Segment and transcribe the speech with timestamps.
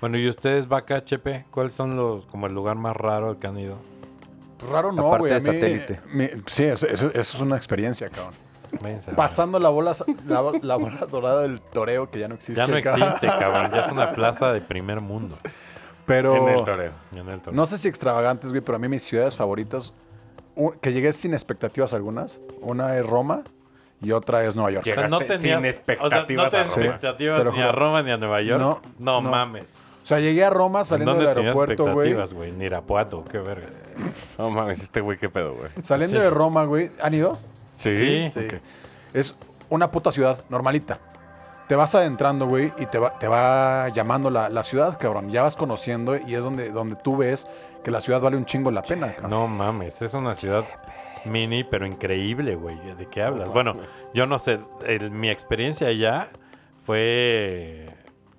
[0.00, 1.46] Bueno, ¿y ustedes, Vaca, HP?
[1.50, 3.78] ¿Cuáles son los, como el lugar más raro al que han ido?
[4.70, 6.40] Raro no, Aparte güey.
[6.46, 8.34] sí, eso, eso- eso es una experiencia, cabrón.
[9.14, 9.94] Pasando la bola,
[10.26, 12.60] la, la bola dorada del toreo que ya no existe.
[12.60, 13.02] Ya no cabrón.
[13.08, 13.70] existe, cabrón.
[13.72, 15.34] Ya es una plaza de primer mundo.
[16.04, 16.92] Pero En el toreo.
[17.12, 17.52] En el torneo.
[17.60, 19.92] no sé si extravagantes, güey, pero a mí mis ciudades favoritas,
[20.80, 23.42] que llegué sin expectativas algunas, una es Roma
[24.00, 24.84] y otra es Nueva York.
[24.84, 26.84] Llega- O sea, no Llegaste tenías, sin expectativas O sea, no a tenías Roma.
[26.86, 27.72] expectativas Te lo ni a.
[27.72, 28.60] Roma ni a Nueva York.
[28.60, 29.30] No, No, no.
[29.30, 29.64] mames.
[30.06, 32.14] O sea, llegué a Roma saliendo ¿Dónde del aeropuerto, güey.
[32.32, 32.52] güey?
[32.52, 33.66] Ni Irapuato, qué verga.
[34.38, 35.68] No mames, este güey, qué pedo, güey.
[35.82, 36.22] Saliendo Sí.
[36.22, 36.92] de Roma, güey.
[37.02, 37.40] ¿Han ido?
[37.74, 38.28] Sí.
[39.12, 39.34] Es
[39.68, 41.00] una puta ciudad normalita.
[41.66, 45.28] Te vas adentrando, güey, y te va, te va llamando la, la ciudad, cabrón.
[45.30, 47.48] Ya vas conociendo y es donde, donde tú ves
[47.82, 49.30] que la ciudad vale un chingo la pena, cabrón.
[49.32, 50.64] No mames, es una ciudad
[51.24, 52.78] mini, pero increíble, güey.
[52.94, 53.48] ¿De qué hablas?
[53.48, 53.74] Bueno,
[54.14, 56.28] yo no sé, el- mi experiencia allá
[56.84, 57.88] fue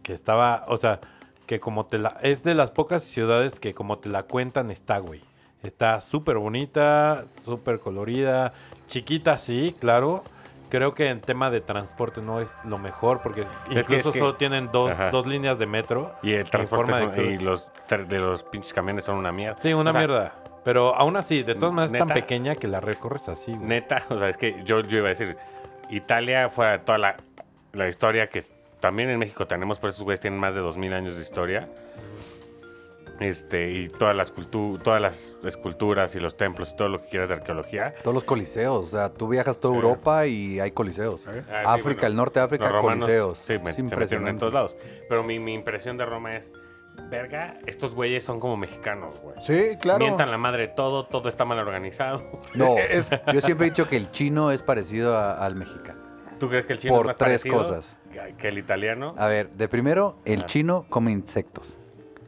[0.02, 1.02] que estaba, o sea,
[1.48, 2.18] que como te la...
[2.22, 5.22] Es de las pocas ciudades que como te la cuentan está, güey.
[5.64, 8.54] Está súper bonita, súper colorida,
[8.88, 10.24] chiquita, sí, claro.
[10.70, 14.14] Creo que en tema de transporte no es lo mejor porque Es que- incluso es
[14.14, 16.14] que- solo tienen dos, dos líneas de metro.
[16.22, 17.66] Y el transporte forma de son- y los
[18.10, 19.58] de los pinches camiones son una mierda.
[19.58, 20.34] Sí, una O sea, mierda.
[20.66, 23.66] Pero aún así, de todas maneras es tan pequeña que la recorres así, güey.
[23.66, 25.38] Neta, o sea, es que yo, yo iba a decir,
[25.90, 27.16] Italia fue toda la,
[27.72, 28.44] la historia que
[28.80, 31.68] también en México tenemos, pero esos güeyes tienen más de 2000 años de historia.
[33.20, 37.08] Este, y todas las, cultu- todas las esculturas y los templos y todo lo que
[37.08, 37.96] quieras de arqueología.
[38.04, 38.86] Todos los coliseos.
[38.86, 39.80] O sea, tú viajas toda Sí.
[39.80, 41.22] Europa y hay coliseos.
[41.28, 43.42] Ah, sí, África, bueno, el norte de África, los romanos coliseos.
[43.44, 44.78] sí, me- se metieron en todos lados.
[45.10, 46.52] Pero mi, mi impresión de Roma es,
[47.10, 49.36] verga, estos güeyes son como mexicanos, güey.
[49.40, 49.98] Sí, claro.
[50.00, 52.22] Mientan la madre de todo, todo está mal organizado.
[52.54, 56.06] No, Es- yo siempre he dicho que el chino es parecido a- al mexicano.
[56.40, 57.96] ¿Tú crees que el chino Por es más tres parecido cosas.
[58.38, 59.16] que- el italiano?
[59.18, 60.46] A ver, de primero, el Ah.
[60.46, 61.80] chino come insectos.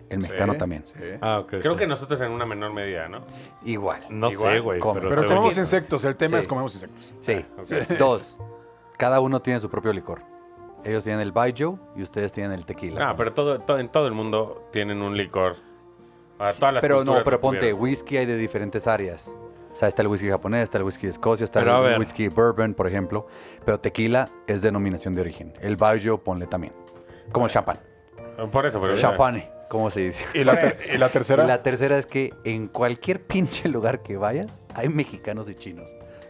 [0.09, 0.81] El mexicano Sí, también.
[0.85, 0.95] sí.
[1.21, 1.43] Ah.
[1.47, 1.77] Creo sí.
[1.79, 3.21] que nosotros en una menor medida, ¿no?
[3.63, 4.01] Igual.
[4.09, 4.79] No Igual, sé, güey.
[4.81, 6.03] Pero, comemos que- insectos.
[6.03, 6.41] El tema Sí.
[6.41, 7.15] es comemos insectos.
[7.21, 7.45] Sí.
[7.57, 7.97] ok.
[7.99, 8.37] Dos.
[8.97, 10.21] Cada uno tiene su propio licor.
[10.83, 13.05] Ellos tienen el baijiu y ustedes tienen el tequila.
[13.09, 15.57] No, pero todo, todo- en todo el mundo tienen un licor.
[16.39, 17.81] A todas las pero no, pero ponte, tuvieron.
[17.81, 19.31] whisky hay de diferentes áreas.
[19.71, 22.27] O sea, está el whisky japonés, está el whisky de Escocia, está Pero el whisky
[22.27, 23.27] bourbon, por ejemplo.
[23.65, 25.53] Pero tequila es denominación de origen.
[25.61, 26.73] El baijiu ponle también.
[27.31, 27.79] Como el champán.
[28.51, 28.97] Por eso, pero.
[28.97, 30.25] Champane, como se dice.
[30.33, 31.45] ¿Y la, y la tercera?
[31.45, 35.89] La tercera es que en cualquier pinche lugar que vayas, hay mexicanos y chinos.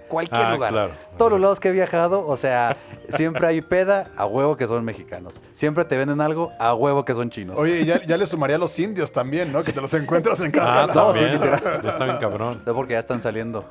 [0.09, 0.71] Cualquier Ah, lugar.
[0.71, 0.91] claro.
[1.17, 2.75] Todos los lados que he viajado, o sea,
[3.15, 5.35] siempre hay peda, a huevo que son mexicanos.
[5.53, 7.57] Siempre te venden algo, a huevo que son chinos.
[7.57, 9.63] Oye, ya, ya le sumaría a los indios también, ¿no?
[9.63, 11.13] Que te los encuentras en cada Ah, lado.
[11.13, 11.33] también.
[11.85, 12.61] Está bien cabrón.
[12.65, 13.65] No, porque ya están saliendo.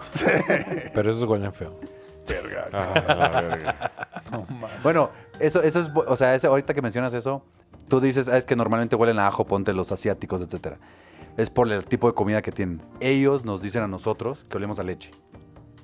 [0.95, 1.75] Pero esos huelen feo.
[2.29, 2.69] Verga.
[2.73, 3.91] Ah, verga.
[4.83, 5.11] Bueno,
[5.41, 7.43] eso, eso es, o sea, ese- ahorita que mencionas eso,
[7.89, 10.77] tú dices, "Ah, es que normalmente huelen a ajo, ponte los asiáticos, etcétera.
[11.39, 12.83] Es por el tipo de comida que tienen.
[13.01, 15.11] Ellos nos dicen a nosotros que olemos a leche.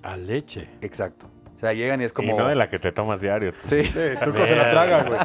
[0.04, 0.68] A leche.
[0.82, 1.26] Exacto.
[1.56, 2.30] O sea, llegan y es como...
[2.30, 3.52] Y no de la que te tomas diario.
[3.66, 3.84] Sí.
[3.84, 5.18] Sí, Tuco se la traga, güey.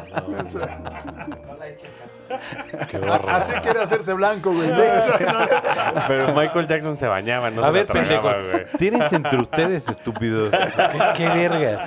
[2.90, 3.24] Qué horror.
[3.28, 4.70] Así quiere hacerse blanco, güey.
[6.08, 8.64] Pero Michael Jackson se bañaba, no a se ver, la tragaba, güey.
[8.78, 10.50] Tírense entre ustedes, estúpidos.
[10.54, 11.86] ¿Qué, qué verga?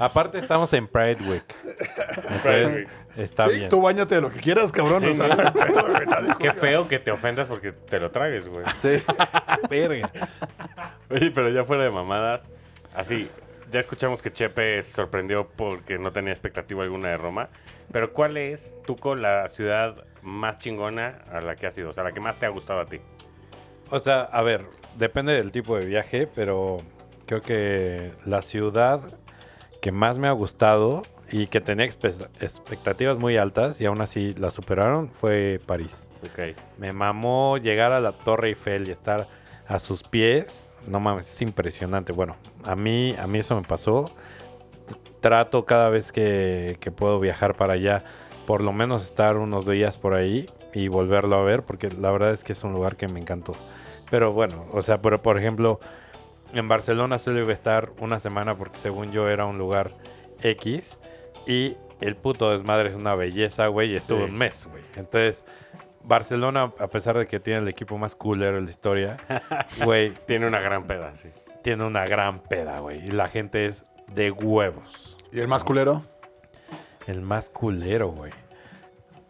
[0.00, 1.44] Aparte, estamos en Pride Week.
[2.16, 2.88] Entonces, Week.
[3.16, 3.68] Está Sí, bien.
[3.68, 5.04] tú bañate de lo que quieras, cabrón.
[5.04, 8.10] O sea, no hay pedo, güey, nadie Qué feo que te ofendas porque te lo
[8.10, 8.64] tragues, güey.
[8.80, 9.02] Sí.
[9.70, 10.10] verga.
[11.10, 12.48] Oye, pero ya fuera de mamadas,
[12.94, 13.30] así,
[13.70, 17.48] ya escuchamos que Chepe se sorprendió porque no tenía expectativa alguna de Roma.
[17.92, 21.90] Pero ¿cuál es, Tuco, la ciudad más chingona a la que has ido?
[21.90, 23.00] O sea, la que más te ha gustado a ti.
[23.90, 24.64] O sea, a ver,
[24.96, 26.78] depende del tipo de viaje, pero
[27.26, 29.00] creo que la ciudad
[29.80, 34.34] que más me ha gustado y que tenía expe- expectativas muy altas y aún así
[34.34, 36.06] la superaron fue París.
[36.22, 36.56] Ok.
[36.78, 39.26] Me mamó llegar a la Torre Eiffel y estar
[39.66, 40.70] a sus pies.
[40.86, 42.12] No mames, es impresionante.
[42.12, 44.10] Bueno, a mí, a mí eso me pasó.
[45.20, 48.04] Trato cada vez que, que puedo viajar para allá,
[48.46, 52.32] por lo menos estar unos días por ahí y volverlo a ver, porque la verdad
[52.32, 53.54] es que es un lugar que me encantó.
[54.10, 55.80] Pero bueno, o sea, pero por ejemplo,
[56.52, 59.92] en Barcelona solo iba a estar una semana porque según yo era un lugar
[60.42, 60.98] X
[61.46, 64.24] y el puto desmadre es una belleza, güey, y estuvo Sí.
[64.30, 64.82] un mes, güey.
[64.96, 65.44] Entonces,
[66.02, 69.16] Barcelona, a pesar de que tiene el equipo más culero de la historia,
[69.84, 71.28] güey, Tiene una gran peda, sí.
[71.62, 73.06] tiene una gran peda, güey.
[73.06, 75.16] Y la gente es de huevos.
[75.32, 76.02] ¿Y el más culero?
[77.06, 78.32] El más culero, güey.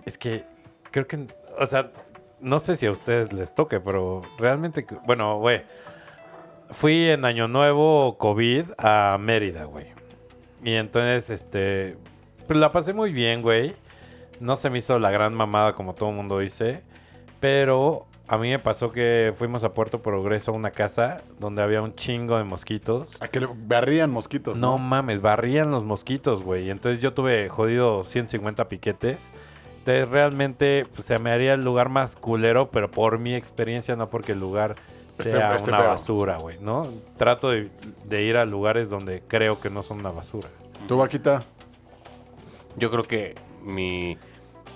[0.05, 0.45] Es que
[0.91, 1.27] creo que,
[1.59, 1.91] o sea,
[2.41, 5.63] no sé si a ustedes les toque, pero realmente, bueno, güey,
[6.71, 9.87] fui en Año Nuevo COVID a Mérida, güey.
[10.65, 11.97] Y entonces, este,
[12.47, 13.75] pues la pasé muy bien, güey.
[14.41, 16.83] no se me hizo la gran mamada como todo el mundo dice,
[17.41, 21.83] pero a mí me pasó que fuimos a Puerto Progreso a una casa donde había
[21.83, 23.21] un chingo de mosquitos.
[23.23, 24.79] A que le barrían mosquitos, No ¿no?
[24.79, 26.71] mames, barrían los mosquitos, güey.
[26.71, 29.31] Entonces yo tuve jodido 150 piquetes.
[29.81, 34.09] Entonces realmente pues, se me haría el lugar más culero, pero por mi experiencia, no
[34.09, 34.77] porque el lugar
[35.19, 36.89] Esté- sea esté una basura, güey, ¿no?
[37.17, 37.71] Trato de,
[38.05, 40.49] de ir a lugares donde creo que no son una basura.
[40.89, 41.43] ¿Tú, Vaquita?
[42.77, 44.19] Yo creo que mi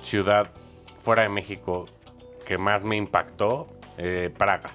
[0.02, 0.50] ciudad
[1.02, 1.86] fuera de México
[2.46, 3.66] que más me impactó,
[3.98, 4.70] eh, Praga.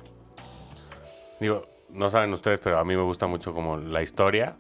[1.40, 4.56] Digo, no saben ustedes, pero a mí me gusta mucho como la historia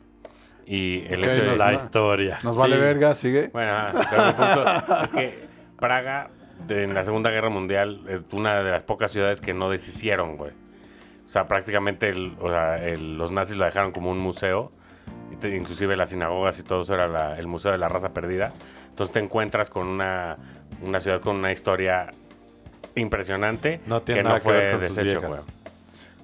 [0.65, 1.47] y el hecho de...
[1.50, 2.39] nos- La no- historia.
[2.44, 2.81] Nos vale Sí.
[2.81, 3.50] verga, sigue.
[3.53, 5.47] Bueno, ajá, pero mi punto es que
[5.79, 6.29] Praga
[6.65, 10.38] de- en la Segunda Guerra Mundial es una de las pocas ciudades que no deshicieron,
[10.38, 10.51] güey.
[11.25, 14.72] O sea, prácticamente el- o sea, el- los nazis la dejaron como un museo.
[15.44, 18.54] inclusive las sinagogas y todo eso era la- el Museo de la Raza Perdida.
[18.90, 20.38] Entonces te encuentras con una,
[20.81, 22.10] una ciudad con una historia
[22.96, 25.40] impresionante No tiene que nada no que fue ver con sus deshecho, güey.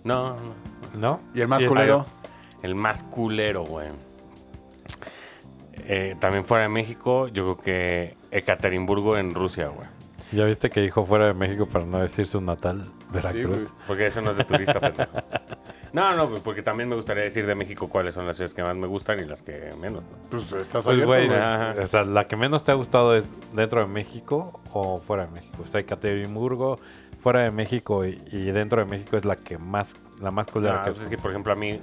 [0.06, 0.54] No, no.
[0.96, 1.20] ¿No?
[1.34, 2.06] ¿Y el más culero?
[2.64, 3.90] El más culero, güey.
[5.86, 9.88] Eh, también fuera de México, yo creo que Ekaterimburgo en Rusia, güey.
[10.32, 13.64] Ya viste que dijo fuera de México para no decir su natal, Veracruz.
[13.64, 13.68] güey.
[13.88, 15.12] Porque eso no es de turista, pendejo.
[15.92, 18.62] No, no, pues, porque también me gustaría decir de México cuáles son las ciudades que
[18.62, 20.04] más me gustan y las que menos.
[20.04, 20.10] ¿no?
[20.30, 21.40] Pues estás Pues, abierto, güey, güey.
[21.40, 21.76] Ajá.
[21.82, 25.32] o sea, la que menos te ha gustado es dentro de México o fuera de
[25.32, 25.64] México.
[25.66, 25.84] O sea,
[27.20, 30.78] fuera de México y, y dentro de México es la que más, la más culera
[30.80, 31.82] No, que pues es que, por ejemplo, a mí,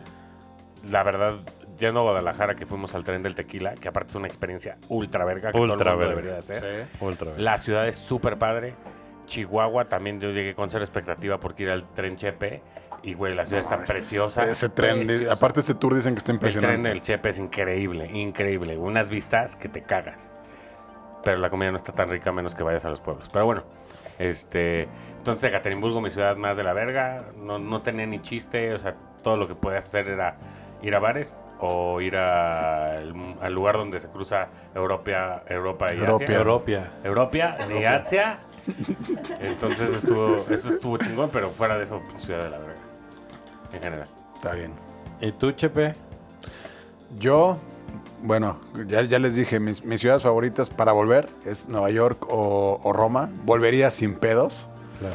[0.90, 1.34] la verdad,
[1.78, 5.24] yendo a Guadalajara, que fuimos al tren del tequila, que aparte es una experiencia ultra
[5.24, 6.10] verga, que Ultra todo el mundo verga.
[6.10, 6.86] debería de hacer.
[6.98, 7.04] Sí.
[7.04, 7.32] Ultra.
[7.36, 8.74] La ciudad es súper padre.
[9.26, 12.62] Chihuahua también yo llegué con cero expectativa porque ir al tren Chepe.
[13.02, 14.48] Y, güey, la ciudad está preciosa.
[14.48, 15.32] Ese tren, preciosa.
[15.32, 16.88] aparte ese tour dicen que está El tren impresionante.
[16.88, 18.76] del Chepe es increíble, increíble.
[18.78, 20.28] Unas vistas que te cagas.
[21.22, 23.28] Pero la comida no está tan rica a menos que vayas a los pueblos.
[23.32, 23.64] Pero bueno,
[24.18, 24.88] este...
[25.18, 28.72] Entonces, Ekaterimburgo, mi ciudad más de la verga, no, no tenía ni chiste.
[28.74, 30.36] O sea, todo lo que podías hacer era
[30.82, 35.98] ir a bares o ir a- al, al lugar donde se cruza Europa, Europa y
[35.98, 36.26] Europia.
[36.26, 36.36] Asia.
[36.36, 36.92] Europia.
[37.04, 38.38] Europia y Asia.
[39.40, 42.74] Entonces estuvo, eso estuvo chingón, pero fuera de eso, ciudad de la verga.
[43.72, 44.08] En general.
[44.34, 44.72] Está bien.
[45.20, 45.94] ¿Y tú, Chepe?
[47.18, 47.56] Yo,
[48.22, 52.80] bueno, ya, ya les dije, mis, mis ciudades favoritas para volver es Nueva York o,
[52.82, 53.30] o Roma.
[53.44, 54.68] Volvería sin pedos.
[54.98, 55.14] Claro.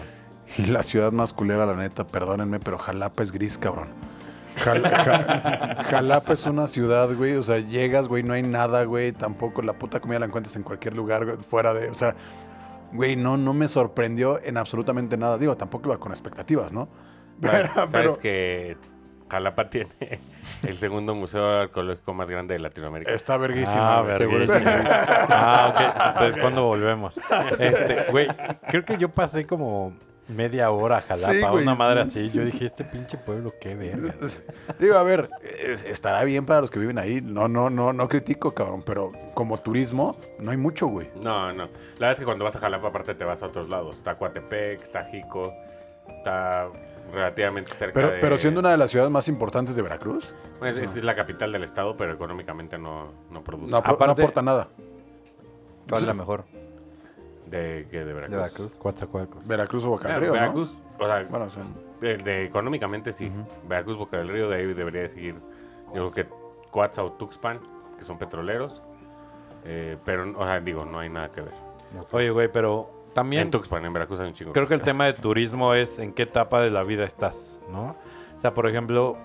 [0.57, 3.89] Y la ciudad más culera, la neta, perdónenme, pero Jalapa es gris, cabrón.
[4.57, 7.35] Jal- Ja- Jalapa es una ciudad, güey.
[7.35, 9.11] O sea, llegas, güey, no hay nada, güey.
[9.11, 11.89] Tampoco la puta comida la encuentras en cualquier lugar, güey, fuera de.
[11.89, 12.15] O sea,
[12.91, 15.37] güey, no, no me sorprendió en absolutamente nada.
[15.37, 16.89] Digo, tampoco iba con expectativas, ¿no?
[17.41, 18.77] ¿Sabes, Pero- que
[19.29, 20.19] Jalapa tiene
[20.63, 23.11] el segundo museo arqueológico más grande de Latinoamérica?
[23.13, 23.99] Está verguísima.
[23.99, 24.59] Ah, verguísima.
[25.29, 26.11] Ah, ok.
[26.13, 27.17] Entonces, ¿cuándo volvemos?
[27.57, 28.27] Este, güey,
[28.69, 29.93] creo que yo pasé como
[30.31, 31.63] media hora a Jalapa, Sí, güey.
[31.63, 32.29] una madre así.
[32.29, 34.13] Yo dije, este pinche pueblo, qué verga.
[34.79, 37.21] Digo, a ver, es- estará bien para los que viven ahí.
[37.21, 38.83] No, no, no, no critico, cabrón.
[38.85, 41.09] Pero como turismo, no hay mucho, güey.
[41.23, 41.65] No, no.
[41.65, 41.69] La
[42.07, 43.97] verdad es que cuando vas a Jalapa, aparte te vas a otros lados.
[43.97, 45.53] Está Coatepec, está Jico,
[46.07, 46.69] está
[47.13, 48.19] relativamente cerca Pero, de...
[48.19, 51.51] pero siendo una de las ciudades más importantes de Veracruz, Bueno, es, es la capital
[51.51, 53.69] del estado, pero económicamente no, no produce.
[53.71, 54.69] no, no aporta nada.
[55.89, 56.45] ¿Cuál es la mejor?
[57.51, 58.31] De, que de Veracruz.
[58.31, 58.73] De Veracruz.
[58.75, 59.47] Coatzacoalcos.
[59.47, 60.33] Veracruz o Boca del Río, ¿no?
[60.33, 61.59] Veracruz, o sea, Bueno, sí.
[61.99, 63.31] de, de- económicamente sí.
[63.67, 65.35] Veracruz, Boca del Río, de ahí debería de seguir.
[65.93, 66.27] Yo creo que
[66.71, 67.59] Coatza o Tuxpan,
[67.97, 68.81] que son petroleros.
[69.65, 71.53] Eh, pero, o sea, digo, no hay nada que ver.
[72.11, 74.53] Oye, güey, pero también En Tuxpan, en Veracruz hay un chingo.
[74.53, 77.97] creo que el tema de turismo es en qué etapa de la vida estás, ¿no?
[78.37, 79.17] O sea, por ejemplo,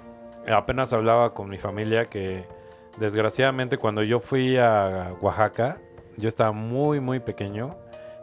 [0.52, 2.44] apenas hablaba con mi familia que
[2.98, 5.78] desgraciadamente cuando yo fui a Oaxaca,
[6.16, 7.76] yo estaba muy, muy pequeño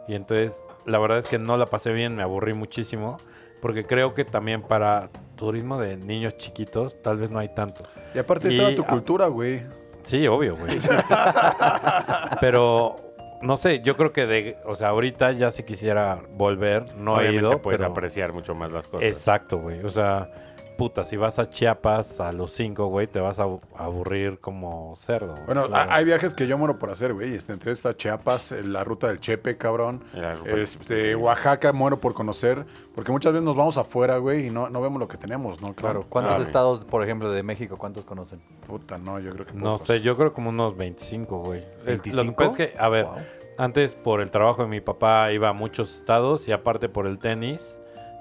[0.08, 3.18] y entonces la verdad es que no la pasé bien, me aburrí muchísimo,
[3.62, 7.82] porque creo que también para turismo de niños chiquitos tal vez no hay tanto.
[8.14, 9.62] Y aparte Y- estaba tu cultura, güey.
[10.02, 10.78] Sí, obvio, güey.
[12.40, 12.96] pero
[13.42, 17.28] no sé, yo creo que de, o sea, ahorita ya si quisiera volver, no he
[17.28, 19.04] Obviamente ido, puedes pero apreciar mucho más las cosas.
[19.08, 19.82] exacto, güey.
[19.84, 20.30] O sea,
[20.76, 24.94] puta, si vas a Chiapas a los cinco, güey, te vas a abu- aburrir como
[24.96, 25.32] cerdo.
[25.32, 25.46] güey.
[25.46, 25.90] Bueno, Claro.
[25.92, 27.34] hay viajes que yo muero por hacer, güey.
[27.34, 30.02] Este, entre está Chiapas, eh, la ruta del Chepe, cabrón.
[30.46, 31.14] Este.
[31.14, 32.66] Oaxaca muero por conocer.
[32.94, 35.74] Porque muchas veces nos vamos afuera, güey, y no, no vemos lo que tenemos, ¿no?
[35.74, 36.04] Claro.
[36.08, 38.40] ¿Cuántos Ah, estados, por ejemplo, de México, cuántos conocen?
[38.66, 41.64] Puta, no, yo creo que No sé, yo creo como unos 25, güey.
[41.86, 42.34] Es- Lo que ¿25?
[42.36, 43.14] pasa es que, a ver, Wow.
[43.58, 47.18] antes por el trabajo de mi papá iba a muchos estados y aparte por el
[47.18, 47.76] tenis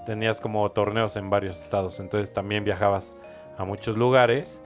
[0.06, 2.00] tenías como torneos en varios estados.
[2.00, 3.16] Entonces también viajabas
[3.58, 4.62] a muchos lugares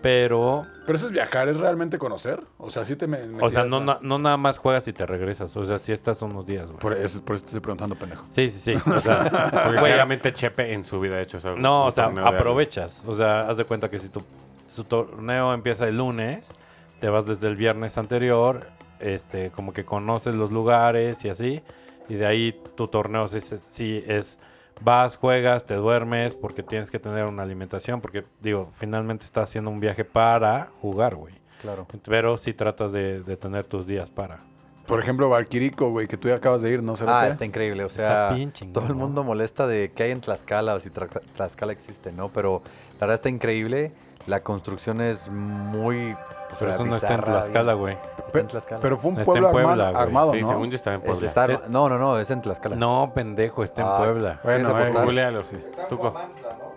[0.00, 2.40] Pero, Pero eso es viajar, ¿es realmente conocer?
[2.58, 3.18] O sea, sí te me...
[3.40, 5.56] o sea, no, a- no nada más juegas y te regresas.
[5.56, 6.78] O sea, si estás unos días, güey.
[6.80, 8.24] Por eso, por eso te estoy preguntando, pendejo.
[8.30, 8.90] Sí, sí, sí.
[8.90, 9.22] O sea,
[9.64, 11.54] Porque claramente Chepe en su vida ha hecho eso.
[11.56, 13.04] No, o sea, aprovechas.
[13.06, 14.22] O sea, haz de cuenta que si tu,
[14.68, 16.52] su torneo empieza el lunes,
[16.98, 18.66] te vas desde el viernes anterior,
[18.98, 21.62] este, como que conoces los lugares y así,
[22.08, 24.36] y de ahí tu torneo sí, sí- sí es,
[24.82, 29.70] vas, juegas, te duermes, porque tienes que tener una alimentación, porque digo, finalmente estás haciendo
[29.70, 31.34] un viaje para jugar, güey.
[31.60, 31.86] Claro.
[32.04, 34.40] Pero sí tratas de, de tener tus días para.
[34.86, 36.92] Por ejemplo, Valquirico, güey, que tú ya acabas de ir, ¿no?
[36.92, 37.28] Ah, Cerote?
[37.28, 37.84] está increíble.
[37.84, 38.96] O sea, Está bien chingón, todo el ¿no?
[39.06, 42.28] mundo molesta de qué hay en Tlaxcala o si Tra- Tlaxcala existe, ¿no?
[42.30, 42.62] Pero
[42.94, 43.92] la verdad está increíble.
[44.26, 46.12] La construcción es muy.
[46.12, 46.16] o
[46.58, 47.96] Pero sea, eso no está en Tlaxcala, güey.
[48.26, 48.80] Está en Tlaxcala.
[48.80, 50.02] Pero fue un Está pueblo en Puebla, arma- güey.
[50.02, 50.48] armado, Sí, ¿no?
[50.48, 51.26] según yo estaba en Es- Puebla.
[51.26, 52.76] está no, no, no, es en Tlaxcala.
[52.76, 54.40] No, pendejo, está en Ah, Puebla.
[54.44, 55.04] Bueno, ¿Quieres eh, apostar?
[55.04, 55.56] Googlealo, sí.
[55.88, 56.14] Tuco.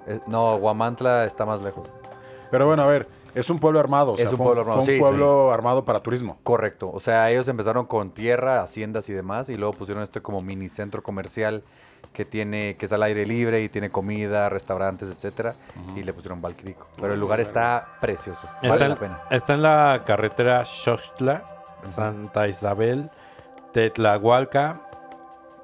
[0.07, 1.87] Eh, no, Guamantla está más lejos.
[2.51, 4.13] Pero bueno, a ver, es un pueblo armado.
[4.13, 6.37] O Es sea, un fue pueblo armado, fue un sí, pueblo armado para turismo.
[6.43, 6.89] Correcto.
[6.91, 10.69] O sea, ellos empezaron con tierra, haciendas y demás, y luego pusieron este como mini
[10.69, 11.63] centro comercial
[12.13, 15.55] que tiene, que es al aire libre y tiene comida, restaurantes, etcétera,
[15.97, 16.87] y le pusieron Valquirico.
[16.99, 18.47] Pero el lugar está precioso.
[18.61, 19.21] Está, Vale en, la pena.
[19.31, 21.43] está en la carretera Xochitla,
[21.83, 23.09] Santa Isabel,
[23.73, 24.84] Tetlahualca,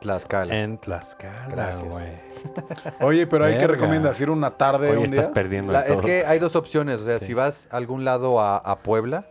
[0.01, 0.53] Tlaxcala.
[0.63, 1.87] en Tlaxcala, Gracias.
[1.89, 2.07] güey.
[3.01, 5.33] Oye, pero ahí que recomiendas ir una tarde, Hoy un estás día.
[5.33, 6.01] perdiendo La- es todo.
[6.01, 6.99] que hay dos opciones.
[6.99, 7.27] O sea, Sí.
[7.27, 9.25] si vas a algún lado a, a Puebla,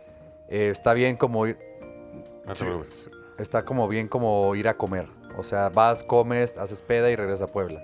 [0.49, 1.57] eh, está bien como ir,
[2.45, 3.09] No te preocupes.
[3.37, 5.07] está como bien como ir a comer.
[5.37, 7.81] O sea, vas, comes, haces peda y regresas a Puebla.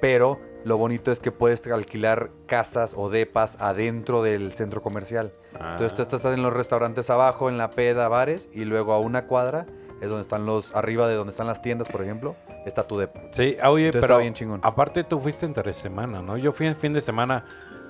[0.00, 5.32] Pero lo bonito es que puedes alquilar casas o depas adentro del centro comercial.
[5.54, 6.04] Entonces tú Ah.
[6.16, 9.66] estás en los restaurantes abajo, en la peda, bares, y luego a una cuadra
[10.00, 12.36] es donde están los, arriba de donde están las tiendas, por ejemplo,
[12.66, 13.20] está tu depa.
[13.30, 14.60] Sí, oye, Entonces pero está bien chingón.
[14.62, 16.36] aparte tú fuiste entre semana, ¿no?
[16.36, 17.44] Yo fui en fin de semana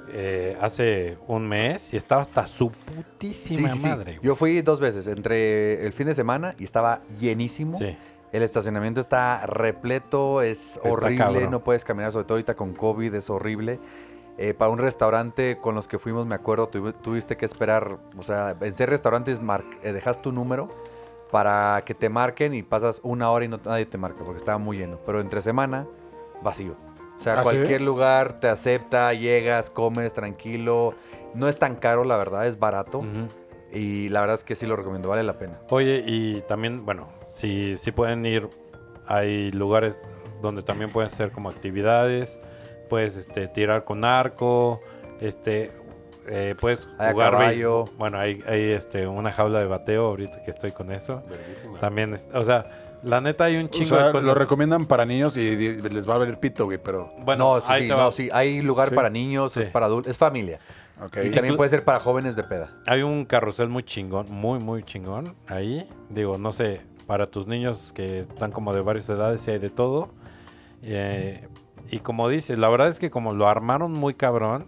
[0.09, 4.21] eh, hace un mes y estaba hasta su putísima madre.
[4.23, 7.77] Yo fui dos veces, entre el fin de semana y estaba llenísimo.
[7.79, 7.97] Sí.
[8.33, 11.51] El estacionamiento está repleto, es horrible, cabrón.
[11.51, 13.79] no puedes caminar, sobre todo ahorita con COVID, es horrible.
[14.39, 18.23] Eh, para un restaurante con los que fuimos, me acuerdo, tuvi- tuviste que esperar, o
[18.23, 20.69] sea, en ser restaurantes mar- eh, dejas tu número
[21.31, 24.59] para que te marquen y pasas una hora y no, nadie te marca porque estaba
[24.59, 24.99] muy lleno.
[25.05, 25.87] Pero entre semana,
[26.43, 26.77] vacío.
[27.19, 27.57] O sea, ¿Ah, sí?
[27.57, 30.95] cualquier lugar te acepta, llegas, comes tranquilo.
[31.35, 33.05] No es tan caro, la verdad, es barato.
[33.73, 35.61] Y la verdad es que sí lo recomiendo, vale la pena.
[35.71, 38.49] Oye, y también, bueno, si, si pueden ir,
[39.07, 39.97] hay lugares
[40.41, 42.41] donde también pueden hacer como actividades,
[42.89, 44.81] puedes este, tirar con arco,
[45.21, 45.73] este,
[46.29, 47.85] eh, puedes Hay jugar caballo.
[47.87, 51.23] béis- Bueno, hay, hay este, una jaula de bateo ahorita que estoy con eso.
[51.81, 52.67] También, es- o sea,
[53.03, 54.25] la neta hay un O chingo sea, de cosas.
[54.27, 57.13] lo recomiendan para niños y les va a valer pito, güey, pero...
[57.19, 58.95] Bueno, no, sí, no, sí, hay lugar Sí.
[58.95, 59.61] para niños, Sí.
[59.61, 60.59] es para adultos, es familia.
[61.23, 62.71] Y también puede ser para jóvenes de peda.
[62.87, 65.87] Hay un carrusel muy chingón, muy, muy chingón ahí.
[66.09, 69.69] Digo, no sé, para tus niños que están como de varias edades y hay de
[69.71, 70.09] todo.
[70.83, 71.47] Eh,
[71.91, 74.65] y como dices, la verdad es que como lo armaron muy cabrón,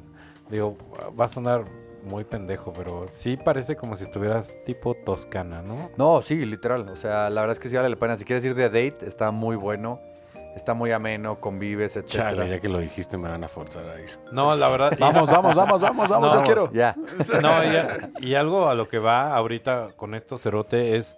[0.50, 0.76] digo,
[1.18, 1.64] va a sonar
[2.04, 5.90] muy pendejo, pero sí parece como si estuvieras tipo Toscana, ¿no?
[5.96, 6.88] No, sí, literal.
[6.88, 8.16] O sea, la verdad es que sí vale la pena.
[8.16, 10.00] Si quieres ir de date, está muy bueno.
[10.56, 12.06] Está muy ameno, convives, etc.
[12.06, 14.10] Chale, ya que lo dijiste me van a forzar a ir.
[14.32, 14.96] No, la verdad.
[14.98, 16.72] Vamos, vamos, vamos, vamos, vamos, No, yo quiero.
[16.72, 16.96] Ya.
[17.42, 21.16] No, y, y algo a lo que va ahorita con esto, Cerote, es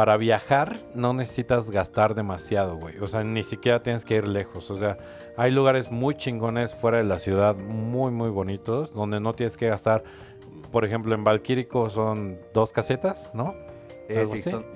[0.00, 2.96] para viajar no necesitas gastar demasiado, güey.
[3.00, 4.70] O sea, ni siquiera tienes que ir lejos.
[4.70, 4.96] O sea,
[5.36, 9.68] hay lugares muy chingones fuera de la ciudad, muy, muy bonitos, donde no tienes que
[9.68, 10.02] gastar.
[10.72, 13.54] Por ejemplo, en Valquírico son dos casetas, ¿no?
[14.08, 14.24] Eh,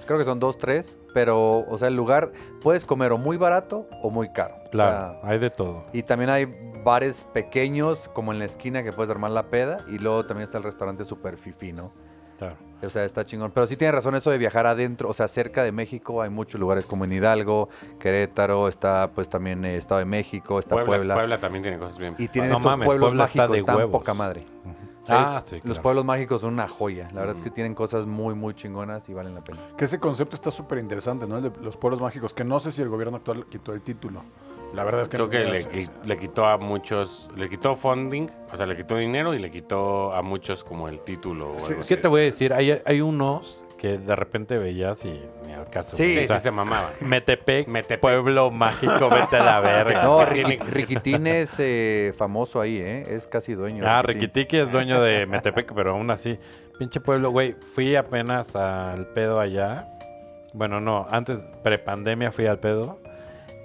[0.05, 0.95] creo que son dos, tres.
[1.15, 4.57] Pero, o sea, el lugar puedes comer o muy barato o muy caro.
[4.67, 5.87] O Claro, sea, hay de todo.
[5.95, 6.45] y también hay
[6.85, 9.79] bares pequeños, como en la esquina, que puedes armar la peda.
[9.89, 11.93] Y luego también está el restaurante super fifi, ¿no?
[12.39, 12.57] Claro.
[12.83, 13.51] O sea, está chingón.
[13.53, 15.09] Pero sí tiene razón eso de viajar adentro.
[15.09, 19.65] O sea, cerca de México hay muchos lugares como en Hidalgo, Querétaro, está pues también
[19.65, 21.15] eh, Estado de México, está Puebla, Puebla.
[21.15, 21.41] Puebla.
[21.41, 22.15] también tiene cosas bien.
[22.19, 23.93] Y tienen No estos mames, pueblos Puebla está mágicos, de están huevos.
[23.93, 24.45] poca madre.
[25.09, 27.09] Ah, Sí, Los pueblos mágicos son una joya.
[27.13, 29.59] La verdad es que tienen cosas muy, muy chingonas y valen la pena.
[29.77, 31.37] Que ese concepto está súper interesante, ¿no?
[31.37, 34.23] El de los pueblos mágicos, que no sé si el gobierno actual quitó el título.
[34.75, 35.17] La verdad es que...
[35.17, 38.77] Creo que no le, qui- le quitó a muchos, le quitó funding, o sea, le
[38.77, 41.53] quitó dinero y le quitó a muchos como el título.
[41.53, 41.97] o Sí, algo ¿Qué así.
[42.03, 42.53] te voy a decir?
[42.53, 45.97] Hay, hay unos que de repente veías y ni al caso.
[45.97, 46.15] Sí.
[46.17, 46.91] Sí, O sea, sí se mamaba.
[47.01, 48.01] Metepec, Metepec.
[48.01, 50.03] pueblo mágico, vete a la verga.
[50.05, 53.05] No, que Riquitín es eh, famoso ahí, ¿eh?
[53.09, 53.85] Es casi dueño.
[53.87, 54.29] Ah, Riquitín.
[54.31, 56.39] Riquitiqui es dueño de Metepec, pero aún así,
[56.79, 57.55] pinche pueblo, güey.
[57.75, 59.87] Fui apenas al pedo allá.
[60.55, 63.01] Bueno, no, antes, prepandemia fui al pedo.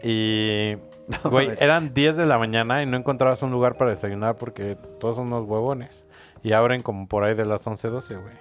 [0.04, 0.76] Y,
[1.24, 1.62] güey, mames.
[1.62, 5.28] eran 10 de la mañana y no encontrabas un lugar para desayunar porque todos son
[5.28, 6.06] unos huevones.
[6.44, 8.34] y abren como por ahí de las 11, 12, güey.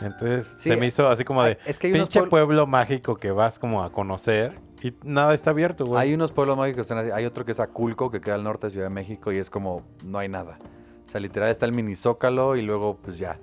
[0.00, 3.16] Entonces Sí, se me hizo así como de es que hay pinche puebl- pueblo mágico
[3.16, 6.00] que vas como a conocer y nada está abierto, güey.
[6.02, 7.10] Hay unos pueblos mágicos que están así.
[7.12, 9.48] Hay otro que es Aculco, que queda al norte de Ciudad de México, y es
[9.48, 10.58] como, no hay nada.
[11.06, 13.38] O sea, literal está el mini zócalo y luego, pues ya.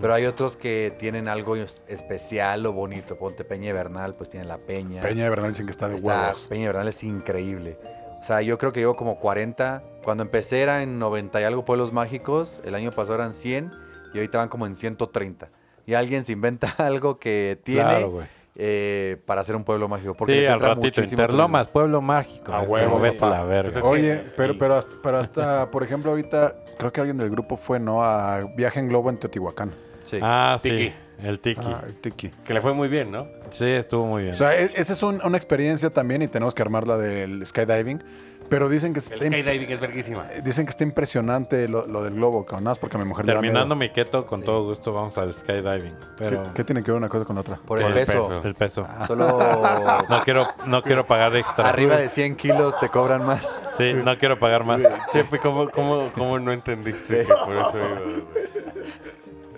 [0.00, 3.16] Pero hay otros que tienen algo es- especial o bonito.
[3.16, 5.00] Ponte Peña de Bernal, pues tiene la peña.
[5.00, 6.46] Peña de Bernal dicen que está de Está- huevos.
[6.48, 7.76] Peña de Bernal es increíble.
[8.24, 9.82] O sea, yo creo que llevo como 40.
[10.02, 12.58] Cuando empecé era en 90 y algo pueblos mágicos.
[12.64, 13.70] El año pasado eran 100
[14.14, 15.50] y ahorita van como en 130.
[15.84, 18.26] Y alguien se inventa algo que tiene Claro, güey.
[18.54, 20.14] eh, para hacer un pueblo mágico.
[20.14, 22.50] Porque Sí, al ratito, Interlomas, pueblo mágico.
[22.50, 23.70] A Es huevo, vete a la verga.
[23.70, 27.28] Pues es Oye, pero, pero, hasta, pero hasta, por ejemplo, ahorita creo que alguien del
[27.28, 28.02] grupo fue, ¿no?
[28.02, 29.74] A Viaje en Globo en Teotihuacán.
[30.04, 30.18] Sí.
[30.22, 30.94] Ah, sí, Tiki.
[31.22, 31.60] El tiki.
[31.64, 32.30] Ah, el Tiki.
[32.44, 33.26] Que le fue muy bien, ¿no?
[33.52, 34.34] Sí, estuvo muy bien.
[34.34, 37.44] O sea, e- esa es un- una experiencia también y tenemos que armar la del
[37.46, 38.02] skydiving.
[38.46, 40.24] Pero dicen que está, El skydiving es verguísima.
[40.44, 42.64] dicen que está impresionante lo, lo del globo, cabrón.
[42.64, 45.16] Nada más porque a mi mujer Terminando le da mi keto, con todo gusto vamos
[45.16, 45.94] al skydiving.
[46.18, 47.56] Pero ¿Qué, qué tiene que ver una cosa con la otra?
[47.64, 48.28] Por el Por el peso.
[48.28, 48.42] peso.
[48.46, 48.86] el peso.
[49.06, 49.38] Solo
[50.10, 51.70] No quiero, no quiero pagar extra.
[51.70, 53.48] arriba de 100 kilos te cobran más.
[53.78, 54.82] Sí, no quiero pagar más.
[55.10, 58.24] Chepe, ¿cómo, cómo, cómo no entendiste que por eso iba, güey?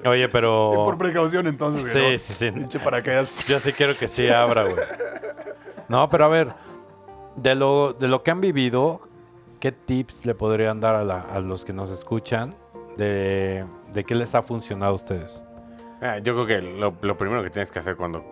[0.06, 0.72] Oye, pero.
[0.84, 1.82] Por precaución, entonces.
[1.82, 2.18] güey, Sí, ¿no?
[2.18, 2.50] sí, sí.
[2.52, 3.48] Pinche paracaídas.
[3.48, 4.76] Yo sí quiero que sí abra, güey.
[5.88, 6.48] No, pero a ver,
[7.36, 9.00] de lo, de lo que han vivido,
[9.60, 12.54] ¿qué tips le podrían dar a, la- a los que nos escuchan
[12.96, 15.44] de, de qué les ha funcionado a ustedes?
[16.00, 18.24] Ah, yo creo que lo, lo primero que tienes que hacer cuando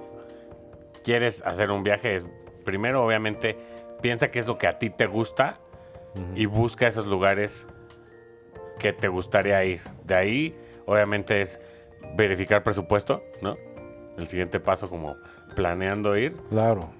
[1.04, 2.26] quieres hacer un viaje es,
[2.64, 3.57] primero, obviamente,
[4.02, 5.59] piensa qué es lo que a ti te gusta
[6.37, 7.66] y busca esos lugares
[8.78, 9.81] que te gustaría ir.
[10.04, 10.54] De ahí,
[10.87, 11.61] obviamente, es
[12.17, 13.55] verificar presupuesto, ¿no?
[14.17, 15.17] El siguiente paso, como
[15.57, 16.91] planeando ir Claro,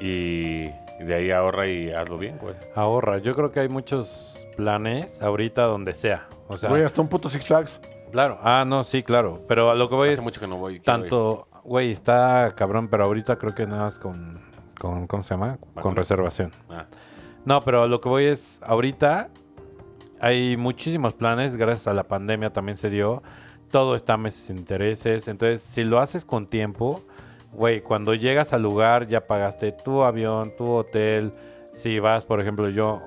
[0.00, 0.68] y
[1.00, 2.54] de ahí ahorra y hazlo bien, güey.
[2.74, 3.18] ahorra.
[3.18, 6.26] Yo creo que hay muchos planes ahorita donde sea.
[6.48, 7.80] O sea, Güey, hasta un puto Six Flags.
[8.10, 8.38] claro.
[8.42, 9.42] Ah, no, sí, claro.
[9.48, 10.76] Pero a lo que voy Hace es mucho que no voy.
[10.76, 10.82] ir.
[10.82, 14.40] tanto, güey, está cabrón, pero ahorita creo que nada más con,
[14.78, 15.58] con ¿cómo se llama?
[15.80, 16.52] Con reservación.
[16.70, 16.86] Ah,
[17.44, 19.30] No, pero a lo que voy es, ahorita
[20.20, 23.22] hay muchísimos planes, gracias a la pandemia también se dio.
[23.70, 25.28] Todo está a meses intereses.
[25.28, 27.02] Entonces, si lo haces con tiempo,
[27.52, 31.32] güey, cuando llegas al lugar ya pagaste tu avión, tu hotel.
[31.72, 33.02] Si vas, por ejemplo, yo,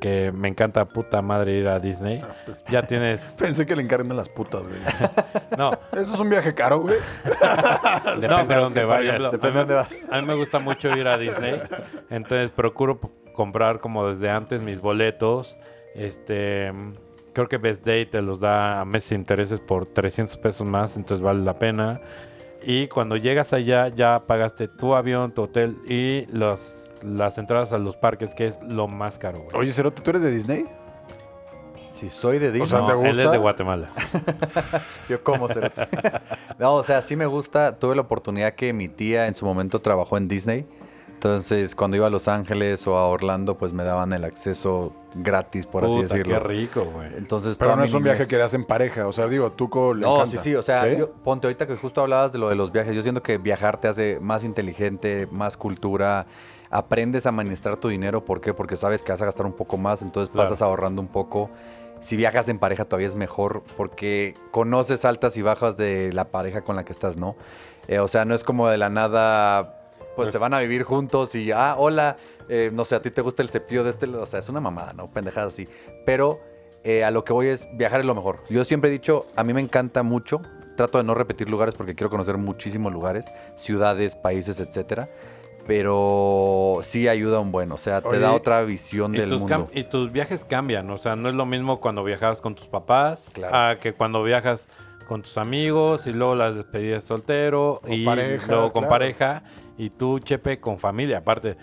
[0.00, 2.20] que me encanta puta madre ir a Disney,
[2.68, 3.20] ya tienes...
[3.38, 4.80] Pensé que le encargan las putas, güey.
[5.56, 6.96] No, Eso es un viaje caro, güey.
[7.24, 9.16] Depende no, de pero dónde por vayas.
[9.16, 9.88] ejemplo, Depende de dónde vas.
[10.10, 11.60] A mí me gusta mucho ir a Disney.
[12.08, 12.98] Entonces procuro
[13.34, 15.58] comprar como desde antes mis boletos.
[15.94, 16.72] Este,
[17.32, 20.96] creo que Best Day te los da a meses de intereses por 300 pesos más,
[20.96, 22.00] entonces vale la pena.
[22.64, 27.78] Y cuando llegas allá ya pagaste tu avión, tu hotel y los, las entradas a
[27.78, 29.56] los parques, que es lo más caro, güey.
[29.56, 30.64] Oye, Cerote, ¿tú eres de Disney?
[31.92, 32.62] Si soy de Disney.
[32.62, 33.32] O sea, No, ¿te él es gusta?
[33.32, 33.90] de Guatemala.
[35.08, 35.88] Yo como cerote.
[36.58, 37.78] No, o sea, sí me gusta.
[37.78, 40.66] Tuve la oportunidad que mi tía en su momento trabajó en Disney.
[41.24, 45.66] Entonces, cuando iba a Los Ángeles o a Orlando, pues me daban el acceso gratis,
[45.66, 46.24] por así decirlo.
[46.34, 47.10] qué rico, güey.
[47.16, 49.06] Entonces, Pero no es un viaje que hagas en pareja.
[49.06, 50.38] O sea, digo, tú con No, encanta.
[50.38, 52.96] sí, sí, o sea, yo- ponte ahorita que justo hablabas de lo de los viajes.
[52.96, 56.26] Yo siento que viajar te hace más inteligente, más cultura.
[56.70, 58.24] Aprendes a administrar tu dinero.
[58.24, 58.52] ¿Por qué?
[58.52, 60.48] Porque sabes que vas a gastar un poco más, entonces Claro.
[60.48, 61.50] pasas ahorrando un poco.
[62.00, 66.62] Si viajas en pareja todavía es mejor porque conoces altas y bajas de la pareja
[66.62, 67.36] con la que estás, ¿no?
[67.86, 69.78] Eh, o sea, no es como de la nada,
[70.16, 72.16] pues se van a vivir juntos y, ah, hola,
[72.48, 74.60] eh, no sé, a ti te gusta el cepillo de este, o sea, es una
[74.60, 75.10] mamada, ¿no?
[75.10, 75.68] Pendejadas así.
[76.04, 76.40] Pero
[76.84, 78.40] eh, a lo que voy es viajar es lo mejor.
[78.48, 80.42] Yo siempre he dicho, a mí me encanta mucho,
[80.76, 85.08] trato de no repetir lugares porque quiero conocer muchísimos lugares, ciudades, países, etcétera.
[85.66, 89.40] Pero sí ayuda un buen, o sea, te Oye, da otra visión Y del tus,
[89.40, 89.54] mundo.
[89.56, 92.66] cam- y tus viajes cambian, o sea, no es lo mismo cuando viajabas con tus
[92.66, 93.56] papás Claro.
[93.56, 94.68] a que cuando viajas
[95.06, 98.90] con tus amigos y luego las despedidas soltero y pareja, luego con claro.
[98.90, 99.42] pareja
[99.78, 101.18] y tú, Chepe, con familia.
[101.18, 101.56] Aparte,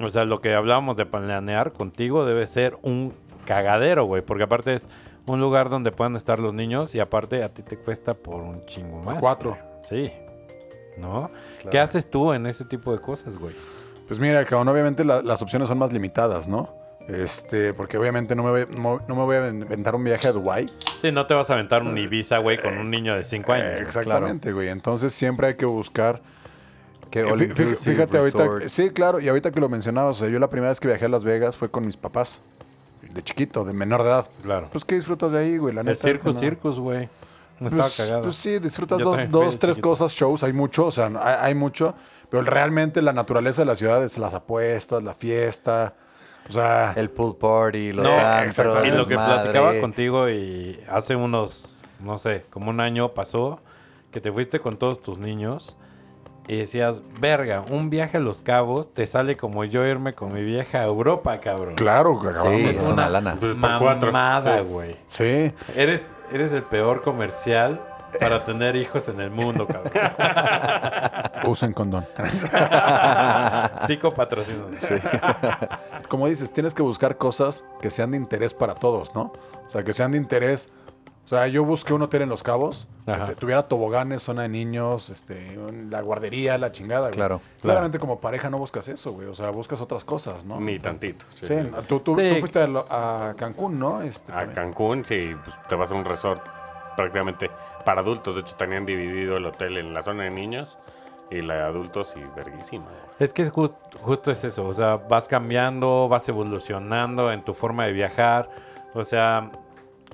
[0.00, 3.14] o sea, lo que hablábamos de planear contigo debe ser un
[3.46, 4.88] cagadero, güey, porque aparte es
[5.26, 8.64] un lugar donde puedan estar los niños y aparte a ti te cuesta por un
[8.66, 9.20] chingo más.
[9.20, 9.50] cuatro.
[9.50, 9.62] güey.
[9.82, 10.12] Sí.
[10.98, 11.30] ¿No?
[11.70, 13.54] ¿Qué haces tú en ese tipo de cosas, güey?
[14.08, 16.74] Pues mira, cabrón, obviamente la- las opciones son más limitadas, ¿no?
[17.08, 20.32] Este, porque obviamente no me, voy, no, no me voy a inventar un viaje a
[20.32, 20.66] Dubái.
[21.00, 23.78] Sí, no te vas a aventar un Ibiza, güey, con un niño de 5 años.
[23.78, 24.68] Eh, exactamente, güey.
[24.68, 26.20] Entonces siempre hay que buscar.
[27.10, 30.16] Que Eh, all fí- fí- inclusive Fíjate ahorita, sí, claro, y ahorita que lo mencionabas,
[30.16, 32.40] o sea, yo la primera vez que viajé a Las Vegas fue con mis papás,
[33.02, 34.26] de chiquito, de menor de edad.
[34.42, 34.68] Claro.
[34.70, 35.74] Pues, ¿qué disfrutas de ahí, güey?
[35.74, 36.34] La El neta es que no.
[36.38, 37.08] Circus, güey.
[37.60, 38.22] No estaba Pues, cagado.
[38.24, 39.88] pues sí, disfrutas Yo dos, tres chiquito.
[39.88, 41.94] cosas, shows, hay mucho, o sea, hay, hay mucho,
[42.30, 45.94] pero realmente la naturaleza de la ciudad es las apuestas, la fiesta,
[46.48, 48.94] o sea, El pool party, los No, antros, exactamente.
[48.94, 53.58] y lo que platicaba contigo y hace unos no sé, como un año pasó,
[54.12, 55.76] que te fuiste con todos tus niños
[56.48, 60.42] y decías, verga, un viaje a Los Cabos te sale como yo irme con mi
[60.42, 61.74] vieja a Europa, cabrón.
[61.76, 62.56] Claro, cabrón.
[62.56, 63.36] Sí, es una lana.
[63.38, 63.54] Pues.
[63.54, 64.64] Mamada, Sí.
[64.64, 64.96] güey.
[65.06, 65.52] Sí.
[65.76, 67.80] Eres, eres el peor comercial
[68.18, 69.92] para tener hijos en el mundo, cabrón.
[71.44, 72.06] Usen condón.
[73.86, 74.70] Cinco patrocinos.
[76.08, 79.32] Como dices, tienes que buscar cosas que sean de interés para todos, ¿no?
[79.66, 80.68] O sea, que sean de interés.
[81.28, 83.26] O sea, yo busqué un hotel en Los Cabos, Ajá.
[83.26, 85.58] que tuviera toboganes, zona de niños, este,
[85.90, 87.16] la guardería, la chingada, güey.
[87.16, 89.26] Claro, Claramente como pareja no buscas eso, güey.
[89.28, 90.58] O sea, buscas otras cosas, ¿no?
[90.58, 91.26] Ni tantito.
[91.34, 91.44] sí.
[91.46, 91.54] Sí,
[91.86, 92.30] tú, tú- Sí.
[92.30, 94.00] tú fuiste a, lo- a Cancún, ¿no?
[94.00, 94.54] Este, A también.
[94.54, 96.42] Cancún, sí, pues, te vas a un resort
[96.96, 97.50] prácticamente
[97.84, 98.34] para adultos.
[98.34, 100.78] De hecho, tenían dividido el hotel en la zona de niños
[101.30, 102.86] y la de adultos y verguísima.
[103.18, 107.84] Es que jus- justo es eso, o sea, vas cambiando, vas evolucionando en tu forma
[107.84, 108.48] de viajar,
[108.94, 109.50] o sea...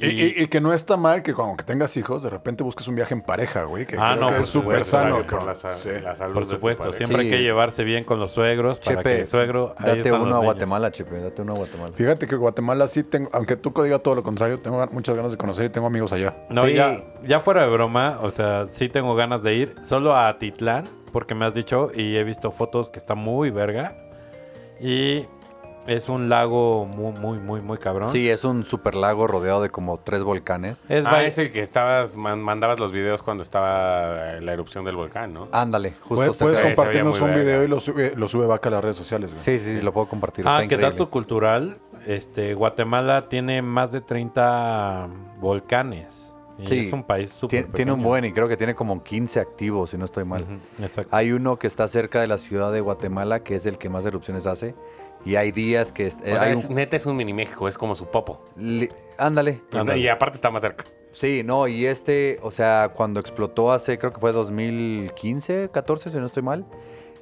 [0.00, 2.88] Y, y- y que no está mal que cuando que tengas hijos, de repente busques
[2.88, 3.86] un viaje en pareja, güey.
[3.86, 5.46] Que Ah, creo no, que es súper sano, por cabrón.
[5.62, 5.88] la, Sí.
[6.02, 9.20] la salud por supuesto, siempre hay que llevarse bien con los suegros para que Chepe,
[9.20, 9.74] el suegro...
[9.78, 10.40] ahí date uno a.
[10.40, 11.92] Guatemala, Chepe, date uno a Guatemala.
[11.96, 15.38] Fíjate que Guatemala sí tengo, aunque tú diga todo lo contrario, tengo muchas ganas de
[15.38, 16.34] conocer y tengo amigos allá.
[16.50, 16.74] No, Sí.
[16.74, 20.88] ya, ya fuera de broma, o sea, sí tengo ganas de ir solo a Titlán,
[21.12, 23.96] porque me has dicho y he visto fotos que está muy verga.
[24.80, 25.26] Y
[25.86, 28.10] es un lago muy, muy, muy, muy cabrón.
[28.10, 30.82] Sí, es un super lago rodeado de como tres volcanes.
[30.88, 34.84] Es Ah, es el que estabas, man- mandabas los videos cuando estaba eh, la erupción
[34.84, 35.48] del volcán, ¿no?
[35.52, 36.14] Ándale, justo.
[36.14, 39.30] Puedes, puedes compartirnos un video y lo sube, lo sube Vaca a las redes sociales,
[39.30, 39.42] güey.
[39.42, 40.46] Sí, sí, sí, lo puedo compartir.
[40.46, 40.90] Ah, está que increíble.
[40.90, 45.08] dato cultural, este, Guatemala tiene más de 30
[45.40, 46.30] volcanes.
[46.56, 49.02] Y Sí, es un país súper Tien- tiene un buen y creo que tiene como
[49.02, 50.46] 15 activos, si no estoy mal.
[50.78, 51.14] Exacto.
[51.14, 54.06] Hay uno que está cerca de la ciudad de Guatemala, que es el que más
[54.06, 54.74] erupciones hace.
[55.24, 56.06] Y hay días que...
[56.06, 58.06] est- O eh, sea, hay es- un- neta es un mini México, es como su
[58.06, 58.44] popo.
[58.56, 59.60] li- ándale.
[59.72, 59.98] Ándale.
[60.00, 60.84] Y aparte está más cerca.
[61.12, 66.18] Sí, no, y este, o sea, cuando explotó hace, creo que fue 2015, 14, si
[66.18, 66.66] no estoy mal,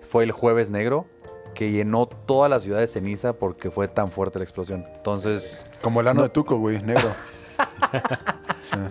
[0.09, 1.07] fue el jueves negro,
[1.55, 4.87] que llenó toda la ciudad de ceniza porque fue tan fuerte la explosión.
[4.97, 7.11] Entonces, Como el ano de Tuco, güey, negro.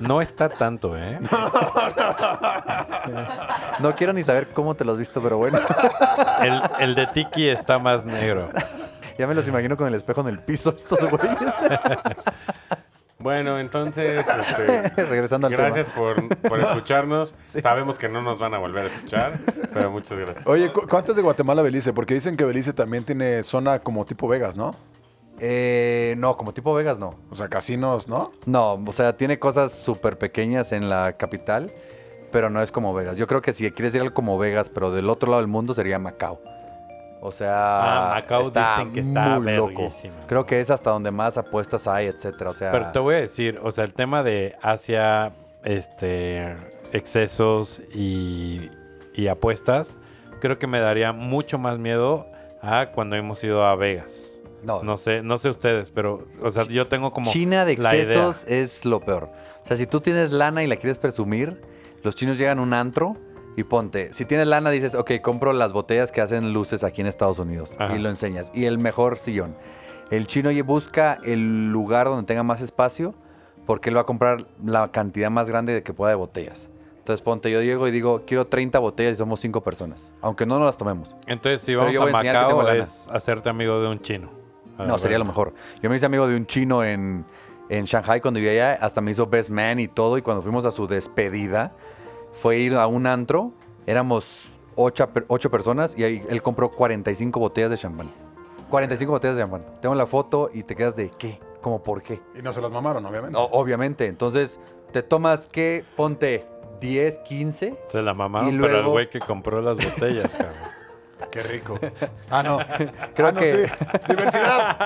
[0.02, 1.18] No está tanto, ¿eh?
[3.80, 5.60] no quiero ni saber cómo te lo has visto, pero bueno,
[6.42, 8.50] El, el de Tiki está más negro.
[9.22, 11.38] ya me los imagino con el espejo en el piso, estos güeyes.
[13.20, 17.36] Bueno, entonces, este, Regresando al gracias por, por escucharnos.
[17.62, 19.38] Sabemos que no nos van a volver a escuchar,
[19.72, 20.48] pero muchas gracias.
[20.48, 21.94] Oye, ¿cu- ¿cuánto es de Guatemala Belice?
[21.94, 24.76] Porque dicen que Belice también tiene zona como tipo Vegas, ¿no?
[25.40, 27.16] Eh, no, como tipo Vegas no.
[27.30, 28.32] O sea, casinos, ¿no?
[28.48, 31.72] No, o sea, tiene cosas súper pequeñas en la capital,
[32.32, 33.18] pero no es como Vegas.
[33.18, 35.76] Yo creo que si quieres ir algo como Vegas, pero del otro lado del mundo
[35.76, 36.42] sería Macao.
[37.24, 40.16] O sea, Ah, Macao dicen que está verguísima.
[40.28, 42.50] Creo que es hasta donde más apuestas hay, etcétera.
[42.50, 45.32] O sea, Pero te voy a decir, o sea, el tema de Asia,
[45.64, 46.56] este,
[46.92, 48.72] excesos y,
[49.14, 49.98] y apuestas,
[50.40, 52.28] creo que me daría mucho más miedo
[52.62, 54.40] a cuando hemos ido a Vegas.
[54.64, 58.46] no, No sé, no sé ustedes, pero, o sea, yo tengo como China de excesos
[58.48, 59.30] es lo peor.
[59.64, 61.62] O sea, si tú tienes lana y la quieres presumir,
[62.04, 63.16] los chinos llegan a un antro
[63.58, 64.14] y ponte.
[64.14, 67.76] Si tienes lana, dices, ok, compro las botellas que hacen luces aquí en Estados Unidos
[67.80, 67.96] Ajá.
[67.96, 68.52] y lo enseñas.
[68.54, 69.56] Y el mejor sillón.
[70.10, 73.14] El chino busca el lugar donde tenga más espacio
[73.66, 76.70] porque él va a comprar la cantidad más grande de que pueda de botellas.
[76.98, 80.12] Entonces ponte, yo llego y digo, quiero 30 botellas y somos 5 personas.
[80.22, 81.16] Aunque no nos las tomemos.
[81.26, 84.30] Entonces, si vamos a a Macao, es hacerte amigo de un chino.
[84.78, 85.54] A No, ver, sería lo mejor.
[85.82, 87.26] Yo me hice amigo de un chino en,
[87.70, 90.66] en Shanghai cuando vivía allá, hasta me hizo best man y todo, y cuando fuimos
[90.66, 91.74] a su despedida,
[92.34, 93.52] fue ir a un antro,
[93.86, 98.12] éramos ocho, ocho personas, y ahí él compró 45 botellas de champán.
[98.70, 99.66] 45 botellas de champán.
[99.82, 101.40] Tengo la foto y te quedas de, ¿qué?
[101.62, 102.20] ¿Cómo por qué?
[102.38, 103.38] Y no se las mamaron, obviamente.
[103.38, 104.60] O- obviamente, entonces,
[104.92, 105.84] te tomas, ¿qué?
[105.96, 106.46] Ponte
[106.80, 107.78] 10, 15.
[107.90, 110.56] Se la mamaron, Y pero el luego- güey que compró las botellas, cabrón.
[111.32, 111.78] Qué rico.
[112.32, 112.58] Ah, no.
[113.14, 113.72] Creo Ah, no, que- sí.
[114.08, 114.78] Diversidad.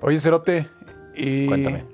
[0.00, 0.68] Oye, Cerote,
[1.14, 1.84] y Cuéntame.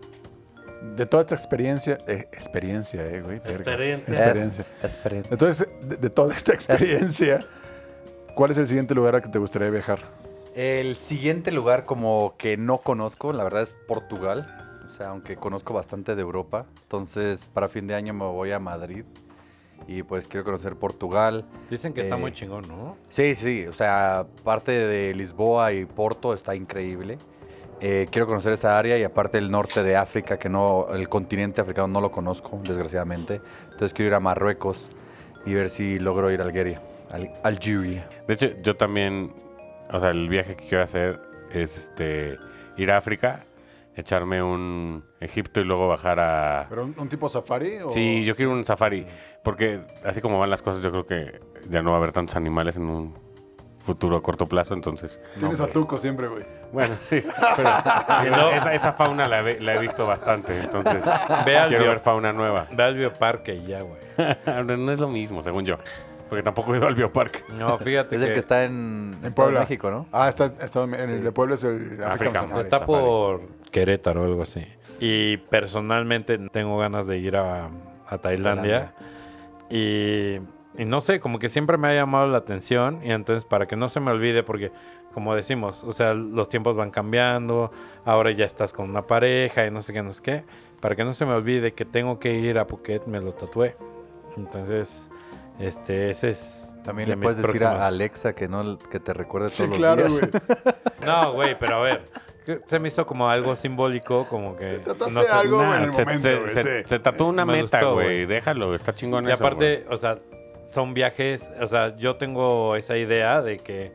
[0.97, 3.39] De toda esta experiencia, eh, experiencia, eh, güey.
[3.41, 3.55] verga.
[3.73, 4.15] Experiencia.
[4.15, 4.65] Experiencia.
[4.83, 5.25] Esperen.
[5.31, 7.47] Entonces, de, de toda esta experiencia,
[8.35, 10.01] ¿cuál es el siguiente lugar al que te gustaría viajar?
[10.55, 14.57] El siguiente lugar como que no conozco, la verdad es Portugal.
[14.87, 16.67] O sea, aunque conozco bastante de Europa.
[16.83, 19.05] Entonces, para fin de año me voy a Madrid.
[19.87, 21.47] Y pues quiero conocer Portugal.
[21.71, 22.97] Dicen que está Eh, muy chingón, ¿no?
[23.09, 27.19] Sí, sí, o sea, parte de Lisboa y Porto está increíble.
[27.81, 31.61] Eh, quiero conocer esa área y aparte el norte de África, que no, el continente
[31.63, 33.41] africano no lo conozco, desgraciadamente.
[33.65, 34.89] Entonces quiero ir a Marruecos
[35.47, 36.83] y ver si logro ir a Algeria.
[37.11, 38.07] Al- Algeria.
[38.29, 39.33] De hecho, yo también,
[39.91, 42.39] o sea, el viaje que quiero hacer es este
[42.77, 43.45] ir a África
[43.97, 46.67] echarme un Egipto y luego bajar a...
[46.69, 47.79] ¿Pero un, un tipo safari?
[47.79, 47.91] O...
[47.91, 49.05] Sí, yo quiero un safari,
[49.43, 52.37] porque así como van las cosas, yo creo que ya no va a haber tantos
[52.37, 53.15] animales en un
[53.83, 55.21] futuro a corto plazo, entonces...
[55.39, 56.45] Tienes a Tuco siempre, güey.
[56.73, 57.23] Bueno, sí,
[57.57, 61.05] pero esa, esa fauna la, he- la he visto bastante, entonces
[61.47, 62.67] Ve al quiero bio- ver fauna nueva.
[62.73, 64.01] Ve al bioparque y ya, güey.
[64.79, 65.77] no es lo mismo, según yo,
[66.29, 67.41] porque tampoco he ido al bioparque.
[67.59, 69.61] No, fíjate Es que, el que está en, En Puebla.
[69.61, 70.07] México, ¿no?
[70.13, 71.99] Ah, está, está en el de Puebla es el.
[71.99, 72.29] Safari.
[72.61, 72.85] está Safari.
[72.87, 73.41] por
[73.73, 74.65] Querétaro o algo así.
[75.01, 77.69] Y personalmente tengo ganas de ir a,
[78.07, 78.93] a Tailandia.
[79.71, 80.39] Y,
[80.77, 83.01] y no sé, como que siempre me ha llamado la atención.
[83.05, 84.71] Y entonces, para que no se me olvide, porque
[85.13, 87.71] como decimos, o sea, los tiempos van cambiando.
[88.05, 90.45] Ahora ya estás con una pareja y no sé qué, no sé qué.
[90.81, 93.77] Para que no se me olvide que tengo que ir a Phuket, me lo tatué.
[94.37, 95.11] Entonces,
[95.59, 96.67] este, ese es.
[96.85, 100.03] También le puedes decir próximos- a Alexa que no que te recuerde Sí, todos claro,
[100.05, 100.31] los días.
[100.31, 100.75] güey.
[101.05, 102.05] No, güey, pero a ver.
[102.65, 104.83] Se me hizo como algo simbólico, como que.
[105.13, 106.89] no sé, algo, güey, Nah, en el se, momento, se- güey, se- sí.
[106.89, 108.25] se tatuó una Me meta, güey.
[108.27, 110.17] Déjalo, está chingón Y eso, aparte, o sea,
[110.71, 113.93] son viajes, o sea, yo tengo esa idea de que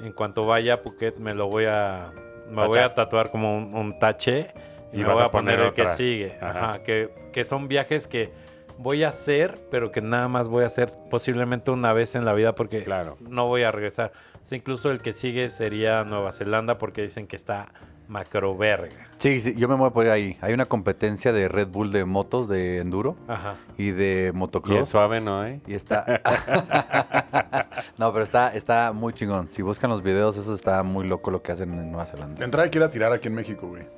[0.00, 2.10] en cuanto vaya a Phuket me lo voy a
[2.50, 4.52] me voy a tatuar como un, un tache
[4.92, 6.70] y, Y me voy a poner, poner el que sigue, Ajá.
[6.70, 8.30] Ajá, que, que son viajes que
[8.78, 12.32] voy a hacer, pero que nada más voy a hacer posiblemente una vez en la
[12.32, 13.16] vida porque Claro.
[13.20, 14.12] no voy a regresar.
[14.42, 17.68] O sea, incluso el que sigue sería Nueva Zelanda porque dicen que está
[18.08, 19.08] macro verga.
[19.18, 20.36] Sí, sí, yo me voy por ir ahí.
[20.40, 23.54] Hay una competencia de Red Bull de motos, de enduro Ajá.
[23.78, 24.24] y de güey.
[24.24, 24.88] Y el motocross.
[24.90, 25.60] suave, ¿no, eh?
[25.66, 26.20] Y está.
[27.98, 29.48] no, pero está, está muy chingón.
[29.50, 32.44] Si buscan los videos, eso está muy loco lo que hacen en Nueva De Zelanda.
[32.44, 33.82] entrada hay que ir a tirar aquí en México, güey.
[33.82, 33.88] Eh,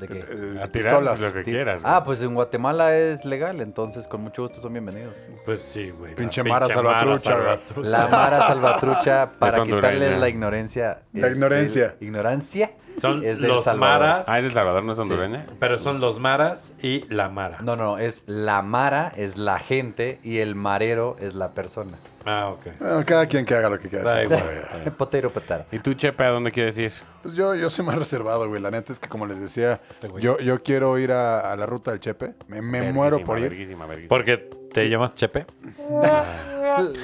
[0.00, 0.18] ¿De qué?
[0.18, 1.20] eh, A tirar pistolas.
[1.20, 1.50] lo que Sí.
[1.50, 1.82] quieras.
[1.82, 1.94] güey.
[1.94, 5.14] Ah, pues en Guatemala es legal, entonces con mucho gusto son bienvenidos.
[5.44, 6.14] Pues sí, güey.
[6.14, 7.58] Pinche Mara Salvatrucha.
[7.76, 11.02] La Mara Salvatrucha, para quitarles la ignorancia.
[11.12, 11.86] La ignorancia.
[11.96, 12.72] es- ignorancia.
[13.00, 14.00] Son es del los Salvador.
[14.08, 14.24] maras.
[14.28, 15.46] Ah, ¿es de Salvador, no es hondureña?
[15.58, 17.58] Pero son los maras y la mara.
[17.62, 21.96] No, no, es la Mara, es la gente y el marero es la persona.
[22.24, 22.78] Ah, ok.
[22.78, 24.04] Bueno, cada quien que haga lo que quiera.
[24.04, 24.42] Da hacer, igual.
[24.84, 24.90] güey.
[24.96, 25.66] Potero, petara.
[25.72, 26.92] ¿Y tú, Chepe, a dónde quieres ir?
[27.22, 28.60] Pues yo, yo soy más reservado, güey.
[28.60, 30.22] La neta es que, como les decía, Este güey.
[30.22, 32.34] yo, yo quiero ir a, a la ruta del Chepe.
[32.48, 33.48] Me, me Verguísima, muero por ir.
[33.48, 34.08] verguísima, verguísima.
[34.08, 34.36] Porque
[34.72, 35.46] te llamas Chepe.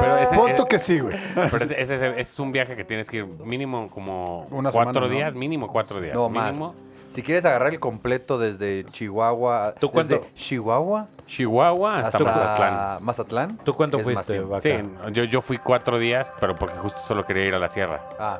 [0.00, 1.16] Pero ese, Punto que sí, güey.
[1.34, 4.92] pero ese, ese- ese es un viaje que tienes que ir mínimo como Una cuatro
[4.94, 5.14] semana, ¿no?
[5.14, 6.14] días, mínimo cuatro días.
[6.14, 6.46] No, más.
[6.52, 6.74] mínimo.
[7.16, 9.74] Si quieres agarrar el completo desde Chihuahua.
[9.80, 10.14] ¿Tú cuánto?
[10.14, 13.04] desde Chihuahua Chihuahua hasta hasta Mazatlán.
[13.04, 13.56] Mazatlán.
[13.64, 14.40] ¿Tú cuánto fuiste?
[14.60, 14.72] Sí,
[15.12, 18.00] yo, yo fui cuatro días, pero porque justo solo quería ir a la sierra.
[18.18, 18.38] Ah,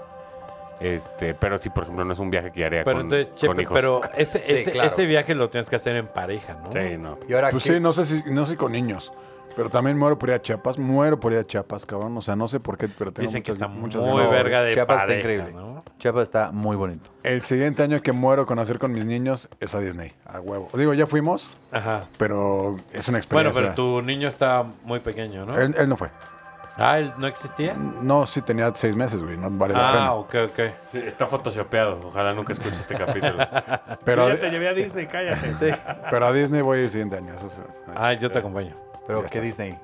[0.79, 3.61] Este, pero sí, por ejemplo, no es un viaje que haría Pero con, entonces, con
[3.61, 3.73] hijos.
[3.75, 4.89] pero ese, Sí, ese, claro.
[4.91, 6.71] ese viaje lo tienes que hacer en pareja, ¿no?
[6.71, 7.19] Sí, no.
[7.27, 7.73] y ahora Pues ¿qué?
[7.75, 9.13] sí, no sé si no sé con niños.
[9.57, 10.79] Pero también muero por ir a Chiapas.
[10.79, 12.17] Muero por ir a Chiapas, cabrón.
[12.17, 14.31] O sea, no sé por qué, pero tengo Dicen que muchas, está muchas muy ganas.
[14.31, 15.53] verga de Chiapas está pareja, increíble.
[15.55, 15.83] ¿no?
[15.99, 17.09] Chiapas está muy bonito.
[17.23, 20.13] El siguiente año que muero con hacer con mis niños es a Disney.
[20.27, 20.69] A huevo.
[20.75, 22.05] Digo, ya fuimos, Ajá.
[22.19, 23.63] pero es una Bueno, experiencia.
[23.63, 25.59] pero tu niño está muy pequeño, ¿no?
[25.59, 26.11] él, él no fue.
[26.79, 27.75] Ah, ¿él no existía?
[27.75, 29.39] No, sí tenía seis meses, güey.
[29.39, 30.13] No vale la Ah, pena.
[30.13, 30.95] ok, ok.
[31.07, 31.99] Está photoshopeado.
[32.09, 33.39] Ojalá nunca escuche este capítulo.
[34.05, 35.75] Pero, Yo a, ya te llevé a Disney, cállate.
[36.11, 37.33] pero a Disney voy el siguiente año.
[37.33, 37.59] Eso, es-
[37.95, 38.75] Ah, yo te acompaño.
[39.07, 39.43] Pero Ya ¿qué estás.
[39.43, 39.79] Disney?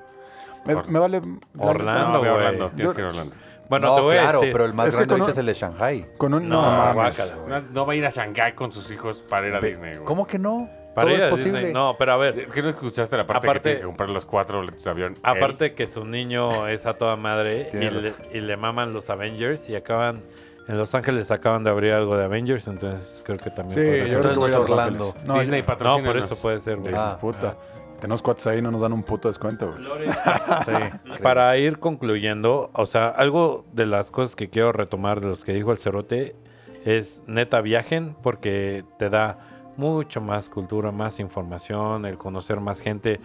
[0.65, 1.21] me, me vale.
[1.57, 2.31] Orlando, ve güey.
[2.45, 2.67] Orlando.
[2.69, 3.35] Tienes Yo- que ir a Orlando.
[3.69, 4.53] Bueno, no, te voy claro, a decir.
[4.53, 6.05] pero el más Es que grande con es el de Shanghai.
[6.17, 6.49] Con un.
[6.49, 7.35] No, No, mames.
[7.47, 10.05] No, no va a ir a Shanghái con sus hijos para ir a Disney, güey.
[10.05, 10.69] ¿Cómo que no?
[10.93, 11.51] Para Todo ir a es posible.
[11.59, 11.73] Disney.
[11.73, 14.25] No, pero a ver, ¿Qué no escuchaste la parte Aparte- que tiene que comprar los
[14.25, 15.15] cuatro boletos de avión?
[15.23, 19.69] aparte que su niño es a toda madre y le, y le maman los Avengers
[19.69, 20.21] y acaban.
[20.65, 23.71] En Los Ángeles acaban de abrir algo de Avengers, entonces creo que también.
[24.05, 25.13] Sí, yo creo que voy a Orlando.
[25.19, 25.27] Él.
[25.27, 26.01] No, Disney patrocina.
[26.01, 26.93] No, por eso puede ser, güey.
[26.93, 27.57] Disney, Ah, puta.
[28.03, 30.09] Tenemos cuates ahí, no nos dan un puto descuento, güey.
[30.65, 31.21] Sí.
[31.23, 35.53] Para ir concluyendo, o sea, algo de las cosas que quiero retomar de los que
[35.53, 36.35] dijo el Cerote
[36.83, 39.37] es neta viajen porque te da
[39.77, 43.21] mucho más cultura, más información, el conocer más gente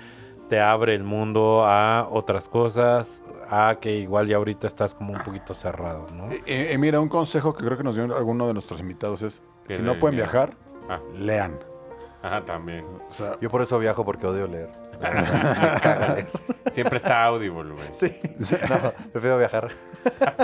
[0.48, 5.18] te abre el mundo a otras cosas, a que igual ya ahorita estás como un
[5.24, 6.28] poquito cerrado, ¿no?
[6.46, 9.42] Y, y mira, un consejo que creo que nos dio alguno de nuestros invitados es:
[9.68, 10.56] si no pueden viajar,
[10.88, 11.58] Ah, lean.
[12.22, 12.84] Ajá, también.
[13.08, 14.70] O sea, Yo por eso viajo porque odio leer.
[16.72, 17.88] Siempre está Audible, güey.
[17.92, 18.18] Sí.
[18.68, 19.68] No, prefiero viajar.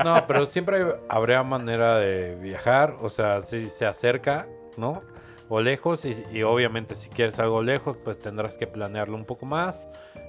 [0.04, 5.02] No, pero siempre habría manera de viajar, o sea, si se acerca, ¿no?
[5.48, 9.44] O lejos, y, y obviamente si quieres algo lejos, pues tendrás que planearlo un poco
[9.46, 9.88] más,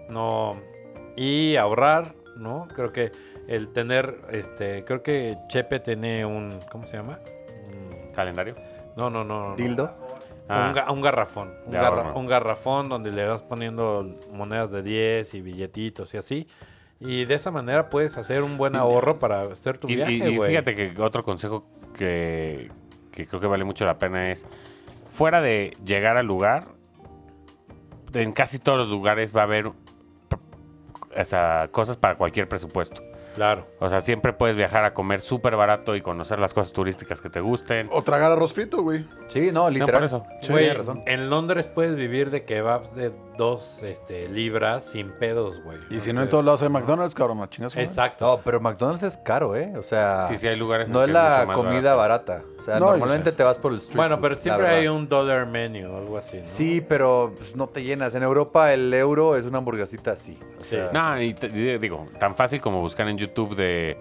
[0.10, 0.58] ¿no?
[1.16, 2.68] Y ahorrar, ¿no?
[2.76, 3.12] Creo que
[3.48, 7.20] el tener, este, creo que Chepe tiene un, ¿cómo se llama?
[7.68, 8.56] Un- ¿Calendario?
[8.98, 9.50] No, no, no.
[9.52, 9.56] no.
[9.56, 9.96] Dildo.
[10.48, 10.68] Ah.
[10.70, 11.54] Un, ga- un garrafón.
[11.66, 16.48] Un, garra- garrafón donde le vas poniendo monedas de 10 y billetitos y así.
[17.00, 20.14] Y de esa manera puedes hacer un buen ahorro para hacer tu Y, y- viaje,
[20.32, 21.66] y fíjate que otro consejo
[21.98, 22.72] que,
[23.12, 24.46] que creo que vale mucho la pena es,
[25.14, 26.68] fuera de llegar al lugar,
[28.14, 29.72] en casi todos los lugares va a haber
[30.30, 33.02] p- o sea, cosas para cualquier presupuesto.
[33.36, 33.68] Claro.
[33.80, 37.30] O sea, siempre puedes viajar a comer súper barato y conocer las cosas turísticas que
[37.30, 37.88] te gusten.
[37.92, 39.06] O tragar arroz frito, güey.
[39.34, 40.02] Sí, no, literal.
[40.02, 40.24] por eso.
[40.42, 41.02] Sí, Güey, tienes razón.
[41.06, 45.78] en Londres puedes vivir de kebabs de dos este, libras sin pedos, güey.
[45.90, 47.76] Y si no en todos lados hay McDonald's, cabrón, a chingas.
[47.78, 48.26] Exacto.
[48.26, 49.74] No, pero McDonald's es caro, ¿eh?
[49.78, 52.42] O sea, Sí, sí, hay lugares en no que es la mucho más comida barata.
[52.60, 53.36] O sea, No, yo normalmente sé.
[53.36, 54.80] te vas por el street Bueno, food, pero la siempre verdad.
[54.80, 56.46] hay un dollar menu o algo así, ¿no?
[56.46, 58.14] Sí, pero pues, no te llenas.
[58.16, 60.40] En Europa el euro es una hamburguesita así.
[60.60, 60.70] O Sí.
[60.76, 63.98] sea, No, y te- y digo, tan fácil como buscar en YouTube de,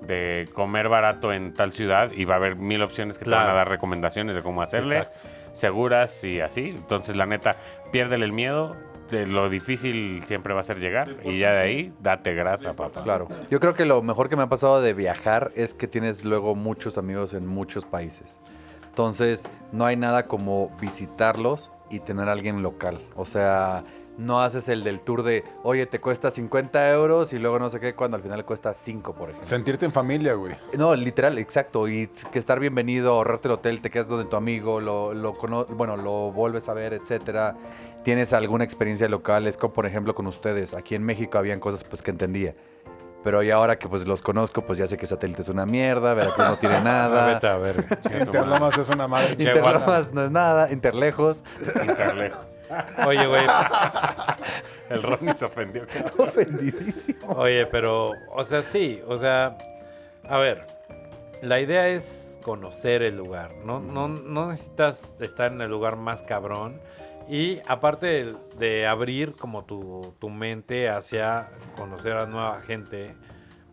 [0.00, 3.48] de comer barato en tal ciudad y va a haber mil opciones que te van
[3.48, 5.20] a dar recomendaciones de cómo hacerle, Exacto.
[5.54, 6.74] Seguras y así.
[6.76, 7.56] Entonces, la neta,
[7.90, 8.76] piérdele el miedo.
[9.10, 13.02] De lo difícil siempre va a ser llegar y ya de ahí date grasa, papá.
[13.02, 13.28] Claro.
[13.50, 16.54] Yo creo que lo mejor que me ha pasado de viajar es que tienes luego
[16.54, 18.40] muchos amigos en muchos países.
[18.88, 22.98] Entonces, no hay nada como visitarlos y tener a alguien local.
[23.14, 23.84] O sea,
[24.16, 27.80] no haces el del tour de, oye, te cuesta 50 euros y luego no sé
[27.80, 29.48] qué, cuando al final cuesta 5, por ejemplo.
[29.48, 30.54] Sentirte en familia, güey.
[30.78, 31.88] No, literal, exacto.
[31.88, 35.66] Y que estar bienvenido, ahorrarte el hotel, te quedas donde tu amigo, lo, lo cono-
[35.66, 37.56] bueno, lo vuelves a ver, etcétera.
[38.04, 40.74] Tienes alguna experiencia local, es como por ejemplo con ustedes.
[40.74, 42.54] Aquí en México habían cosas pues que entendía.
[43.24, 46.12] Pero ya ahora que pues los conozco, pues ya sé que satélite es una mierda,
[46.12, 47.26] Veracruz no tiene Ah, nada.
[47.34, 47.84] vete a ver.
[48.20, 49.30] Interlomas es una madre.
[49.32, 51.42] Interlomas no es nada, Interlejos.
[51.80, 52.44] Interlejos.
[53.06, 53.44] Oye, güey.
[54.90, 55.84] El Ronnie se ofendió.
[56.18, 57.26] Ofendidísimo.
[57.34, 59.56] Oye, pero, o sea, sí, o sea,
[60.28, 60.66] a ver,
[61.42, 66.20] la idea es conocer el lugar, no, no, no necesitas estar en el lugar más
[66.20, 66.78] cabrón
[67.26, 73.14] y aparte de, de abrir como tu, tu mente hacia conocer a nueva gente,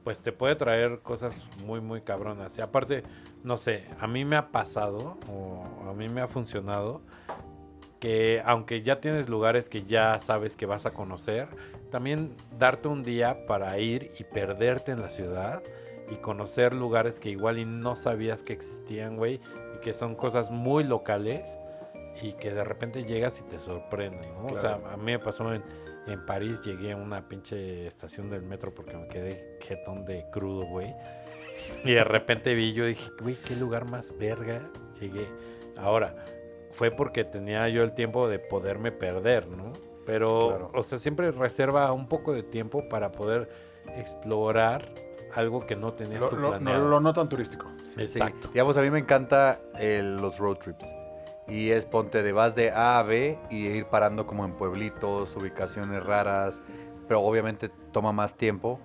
[0.04, 2.58] pues te puede traer cosas muy, muy cabronas.
[2.58, 3.04] Y aparte,
[3.44, 7.02] no sé, a mí me ha pasado, o a mí me ha funcionado,
[8.02, 11.48] que aunque ya tienes lugares que ya sabes que vas a conocer,
[11.92, 15.62] también darte un día para ir y perderte en la ciudad
[16.10, 19.40] y conocer lugares que igual y no sabías que existían, güey,
[19.76, 21.60] y que son cosas muy locales
[22.24, 24.48] y que de repente llegas y te sorprenden, ¿no?
[24.48, 25.64] O sea, a mí me pasó en,
[26.08, 30.66] en París, llegué a una pinche estación del metro porque me quedé jetón de crudo,
[30.66, 30.92] güey.
[31.86, 34.60] Y de repente vi, yo dije, güey, qué lugar más verga
[35.00, 35.28] llegué.
[35.78, 36.16] Ahora,
[36.72, 39.74] fue porque tenía yo el tiempo de poderme perder, ¿no?
[40.06, 40.72] Pero, Claro.
[40.74, 43.50] o sea, siempre reserva un poco de tiempo para poder
[43.98, 44.90] explorar
[45.36, 46.88] algo que no tenías Lo, tú lo- no, planeado.
[46.90, 47.68] lo no tan turístico.
[47.98, 48.48] Exacto.
[48.48, 50.86] Sí, digamos, a mí me encanta el- los road trips.
[51.48, 55.36] Y es ponte de vas de A a B y ir parando como en pueblitos,
[55.36, 56.62] ubicaciones raras.
[57.08, 58.80] Pero obviamente toma más tiempo.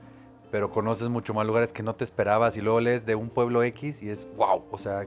[0.51, 2.57] Pero conoces mucho más lugares que no te esperabas.
[2.57, 4.65] Y luego lees de un pueblo X y es wow.
[4.71, 5.07] O sea,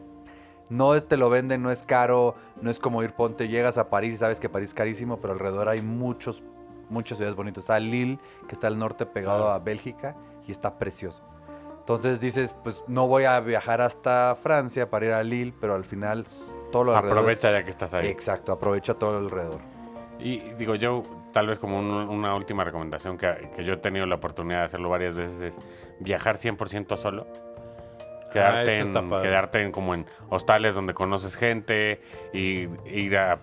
[0.70, 2.36] no te lo venden, no es caro.
[2.62, 5.18] No es como ir, ponte, llegas a París y sabes que París es carísimo.
[5.18, 6.44] Pero alrededor hay muchos,
[6.90, 7.64] muchas ciudades bonitas.
[7.64, 9.54] Está Lille, que está al norte pegado Claro.
[9.54, 10.16] a Bélgica.
[10.48, 11.22] Y está precioso.
[11.80, 15.84] Entonces dices, pues no voy a viajar hasta Francia para ir a Lille, pero al
[15.86, 16.26] final
[16.72, 17.18] todo lo alrededor.
[17.20, 18.08] Aprovecha ya que estás ahí.
[18.08, 19.60] Exacto, aprovecha todo alrededor.
[20.20, 21.02] Y digo, yo
[21.32, 24.66] tal vez como un- una última recomendación que, que yo he tenido la oportunidad de
[24.66, 25.58] hacerlo varias veces es
[26.00, 27.26] viajar 100% solo.
[28.32, 32.02] Quedarte, Ah, está en, quedarte en como en hostales donde conoces gente
[32.34, 33.40] y ir a,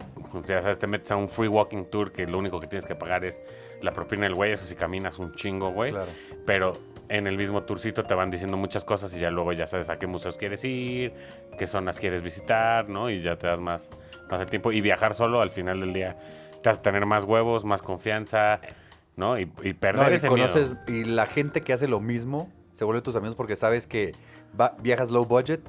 [0.46, 2.94] ya sabes, te metes a un free walking tour que lo único que tienes que
[2.94, 3.40] pagar es
[3.82, 5.92] la propina del güey, eso si caminas un chingo, güey.
[5.92, 6.06] Claro.
[6.46, 6.72] Pero
[7.08, 9.98] en el mismo tourcito te van diciendo muchas cosas y ya luego ya sabes a
[9.98, 11.12] qué museos quieres ir,
[11.58, 13.10] qué zonas quieres visitar, ¿no?
[13.10, 13.90] Y ya te das más,
[14.30, 14.72] más el tiempo.
[14.72, 16.16] Y viajar solo al final del día
[16.62, 18.60] te a tener más huevos, más confianza,
[19.14, 19.38] ¿no?
[19.38, 20.82] Y, y perder No, y ese conoces, miedo.
[20.88, 24.12] y la gente que hace lo mismo se vuelve tus amigos porque sabes que
[24.60, 25.60] va- viajas low budget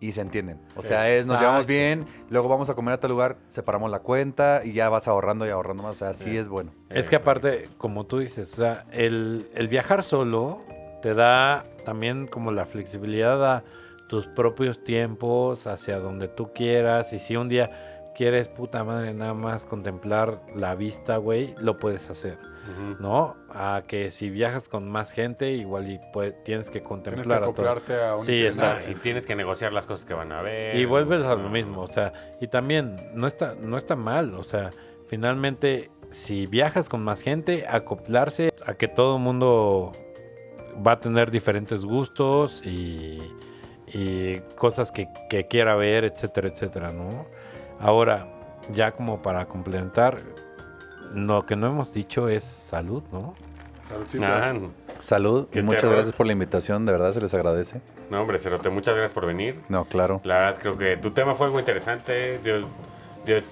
[0.00, 0.58] y se entienden.
[0.76, 4.00] O sea, es, nos llevamos bien, luego vamos a comer a tal lugar, separamos la
[4.00, 5.92] cuenta y ya vas ahorrando y ahorrando más.
[5.92, 6.72] O sea, sí es bueno.
[6.88, 10.64] Es que aparte, como tú dices, o sea, el, el viajar solo
[11.02, 13.62] te da también como la flexibilidad a
[14.08, 17.12] tus propios tiempos, hacia donde tú quieras.
[17.12, 22.10] Y si un día quieres, puta madre, nada más contemplar la vista, güey, lo puedes
[22.10, 22.38] hacer,
[22.98, 23.36] ¿no?
[23.50, 27.38] A que si viajas con más gente, igual y pues, tienes que Tienes que contemplar
[27.38, 27.50] a todo.
[27.50, 28.90] acoplarte a un Sí, exacto.
[28.90, 30.76] Y tienes que negociar las cosas que van a ver.
[30.76, 34.44] Y vuelves a lo mismo, o sea, y también no está, no está mal, o
[34.44, 34.70] sea,
[35.08, 39.92] finalmente, si viajas con más gente, acoplarse a que todo el mundo
[40.86, 43.20] va a tener diferentes gustos y,
[43.86, 47.26] y cosas que, que quiera ver, etcétera, etcétera, ¿no?
[47.80, 48.28] Ahora,
[48.72, 50.18] ya como para complementar,
[51.14, 53.34] lo que no hemos dicho es salud, ¿no?
[53.82, 54.50] Saludcita.
[54.50, 54.54] Ah,
[55.00, 55.48] Salud.
[55.50, 55.96] Qué muchas terror.
[55.96, 56.84] gracias por la invitación.
[56.86, 57.80] De verdad se les agradece.
[58.10, 59.60] No, hombre, Cerote, muchas gracias por venir.
[59.68, 60.20] No, claro.
[60.24, 62.38] La verdad, creo que tu tema fue algo interesante.
[62.44, 62.66] Dio,
[63.24, 63.42] dio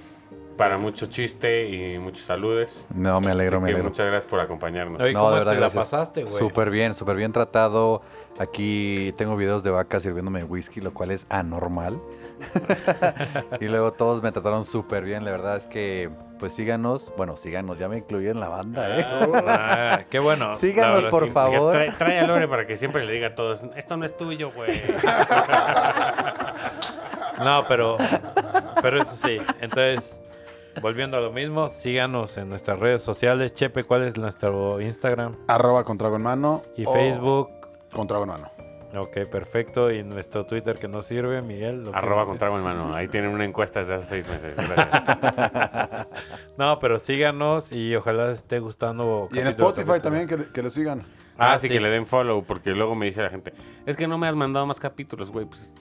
[0.58, 2.84] para mucho chiste y muchos saludes.
[2.94, 3.90] No, me alegro, Así me que alegro.
[3.90, 5.00] muchas gracias por acompañarnos.
[5.00, 5.74] Oye, No, ¿cómo de verdad, te gracias.
[5.76, 6.36] la pasaste, güey?
[6.38, 8.02] Súper bien, súper bien tratado.
[8.38, 11.98] Aquí tengo videos de vaca sirviéndome whisky, lo cual es anormal.
[13.60, 15.24] y luego todos me trataron súper bien.
[15.24, 17.12] La verdad es que, pues síganos.
[17.16, 19.06] Bueno, síganos, ya me incluí en la banda, ¿eh?
[19.46, 20.54] Ah, qué bueno.
[20.58, 21.72] Síganos, por Sí, favor.
[21.72, 24.52] Trae, trae a Lore para que siempre le diga a todos, esto no es tuyo,
[24.52, 24.70] güey.
[27.44, 27.96] No, pero,
[28.82, 29.36] pero eso sí.
[29.60, 30.20] Entonces,
[30.82, 33.54] volviendo a lo mismo, síganos en nuestras redes sociales.
[33.54, 36.62] Chepe, ¿cuál es nuestro Instagram Arroba con trago en mano.
[36.76, 37.50] y Facebook?
[37.92, 38.50] Con trago en mano.
[38.96, 39.90] Ok, perfecto.
[39.90, 41.84] Y nuestro Twitter que no sirve, Miguel.
[41.84, 42.94] ¿lo Arroba con trago en mano.
[42.94, 44.54] Ahí tienen una encuesta desde hace seis meses.
[44.68, 46.08] Gracias.
[46.56, 49.28] No, pero síganos y ojalá les esté gustando.
[49.32, 51.02] Y en Spotify también que, que lo sigan.
[51.36, 51.74] Ah, Ah, sí, sí.
[51.74, 53.52] que le den follow, porque luego me dice la gente,
[53.86, 55.46] es que no me has mandado más capítulos, güey.
[55.46, 55.72] Pues,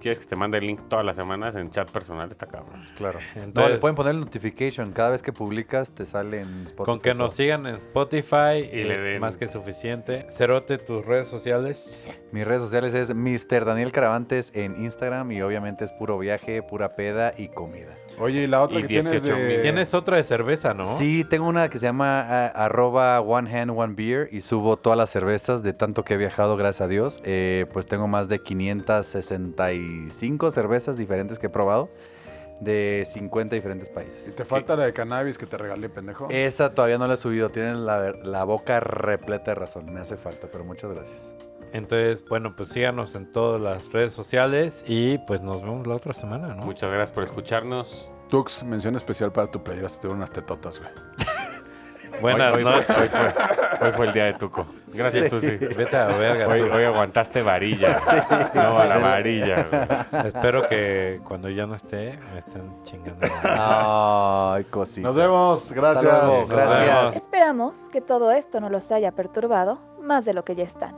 [0.00, 2.30] ¿quieres que te mande el link todas las semanas en chat personal?
[2.30, 2.84] Está cabrón.
[2.96, 3.20] Claro.
[3.36, 4.92] Entonces- no, le pueden poner el notification.
[4.92, 6.84] Cada vez que publicas te sale en Spotify.
[6.84, 10.26] Con que nos sigan en Spotify Y le es den- más que suficiente.
[10.30, 11.98] Cerote, tus redes sociales.
[12.32, 13.64] Mis redes sociales es Mr.
[13.64, 17.94] Daniel Caravantes en Instagram y obviamente es puro viaje, pura peda y comida.
[18.18, 19.48] Oye, y la otra Y que tienes 18 de...
[19.48, 19.62] mil.
[19.62, 20.84] Tienes otra de cerveza, ¿no?
[20.98, 25.10] Sí, tengo una que se llama arroba one hand one beer y subo todas las
[25.10, 27.20] cervezas de tanto que he viajado, gracias a Dios.
[27.24, 31.88] Eh, pues tengo más de 565 cervezas diferentes que he probado
[32.60, 34.36] de 50 diferentes Y países.
[34.36, 36.28] te falta la de cannabis que te regalé, pendejo.
[36.28, 40.16] Esa todavía no la he subido, tienen la, la boca repleta de razón, me hace
[40.18, 41.16] falta, pero muchas gracias.
[41.72, 46.14] Entonces, bueno, pues síganos en todas las redes sociales y pues nos vemos la otra
[46.14, 46.62] semana, ¿no?
[46.64, 48.10] Muchas gracias por escucharnos.
[48.28, 49.88] Tux, mención especial para tu playera.
[49.88, 50.90] Se te unas tetotas, güey.
[52.20, 52.96] Buenas hoy, noches.
[52.98, 54.66] hoy fue, hoy fue el día de Tuco.
[54.94, 55.56] Gracias, Tusi.
[55.56, 56.48] Vete a la verga.
[56.48, 57.96] Hoy, hoy aguantaste varilla.
[58.54, 59.68] No, a la varilla.
[59.70, 60.26] güey.
[60.26, 63.26] Espero que cuando ya no esté, me estén chingando.
[63.42, 65.06] Ay, cosita.
[65.06, 65.72] Nos vemos.
[65.72, 66.50] Gracias.
[66.50, 66.86] Gracias.
[66.86, 67.16] vemos.
[67.16, 70.96] Esperamos que todo esto no los haya perturbado más de lo que ya están.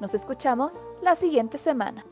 [0.00, 2.04] Nos escuchamos la siguiente semana.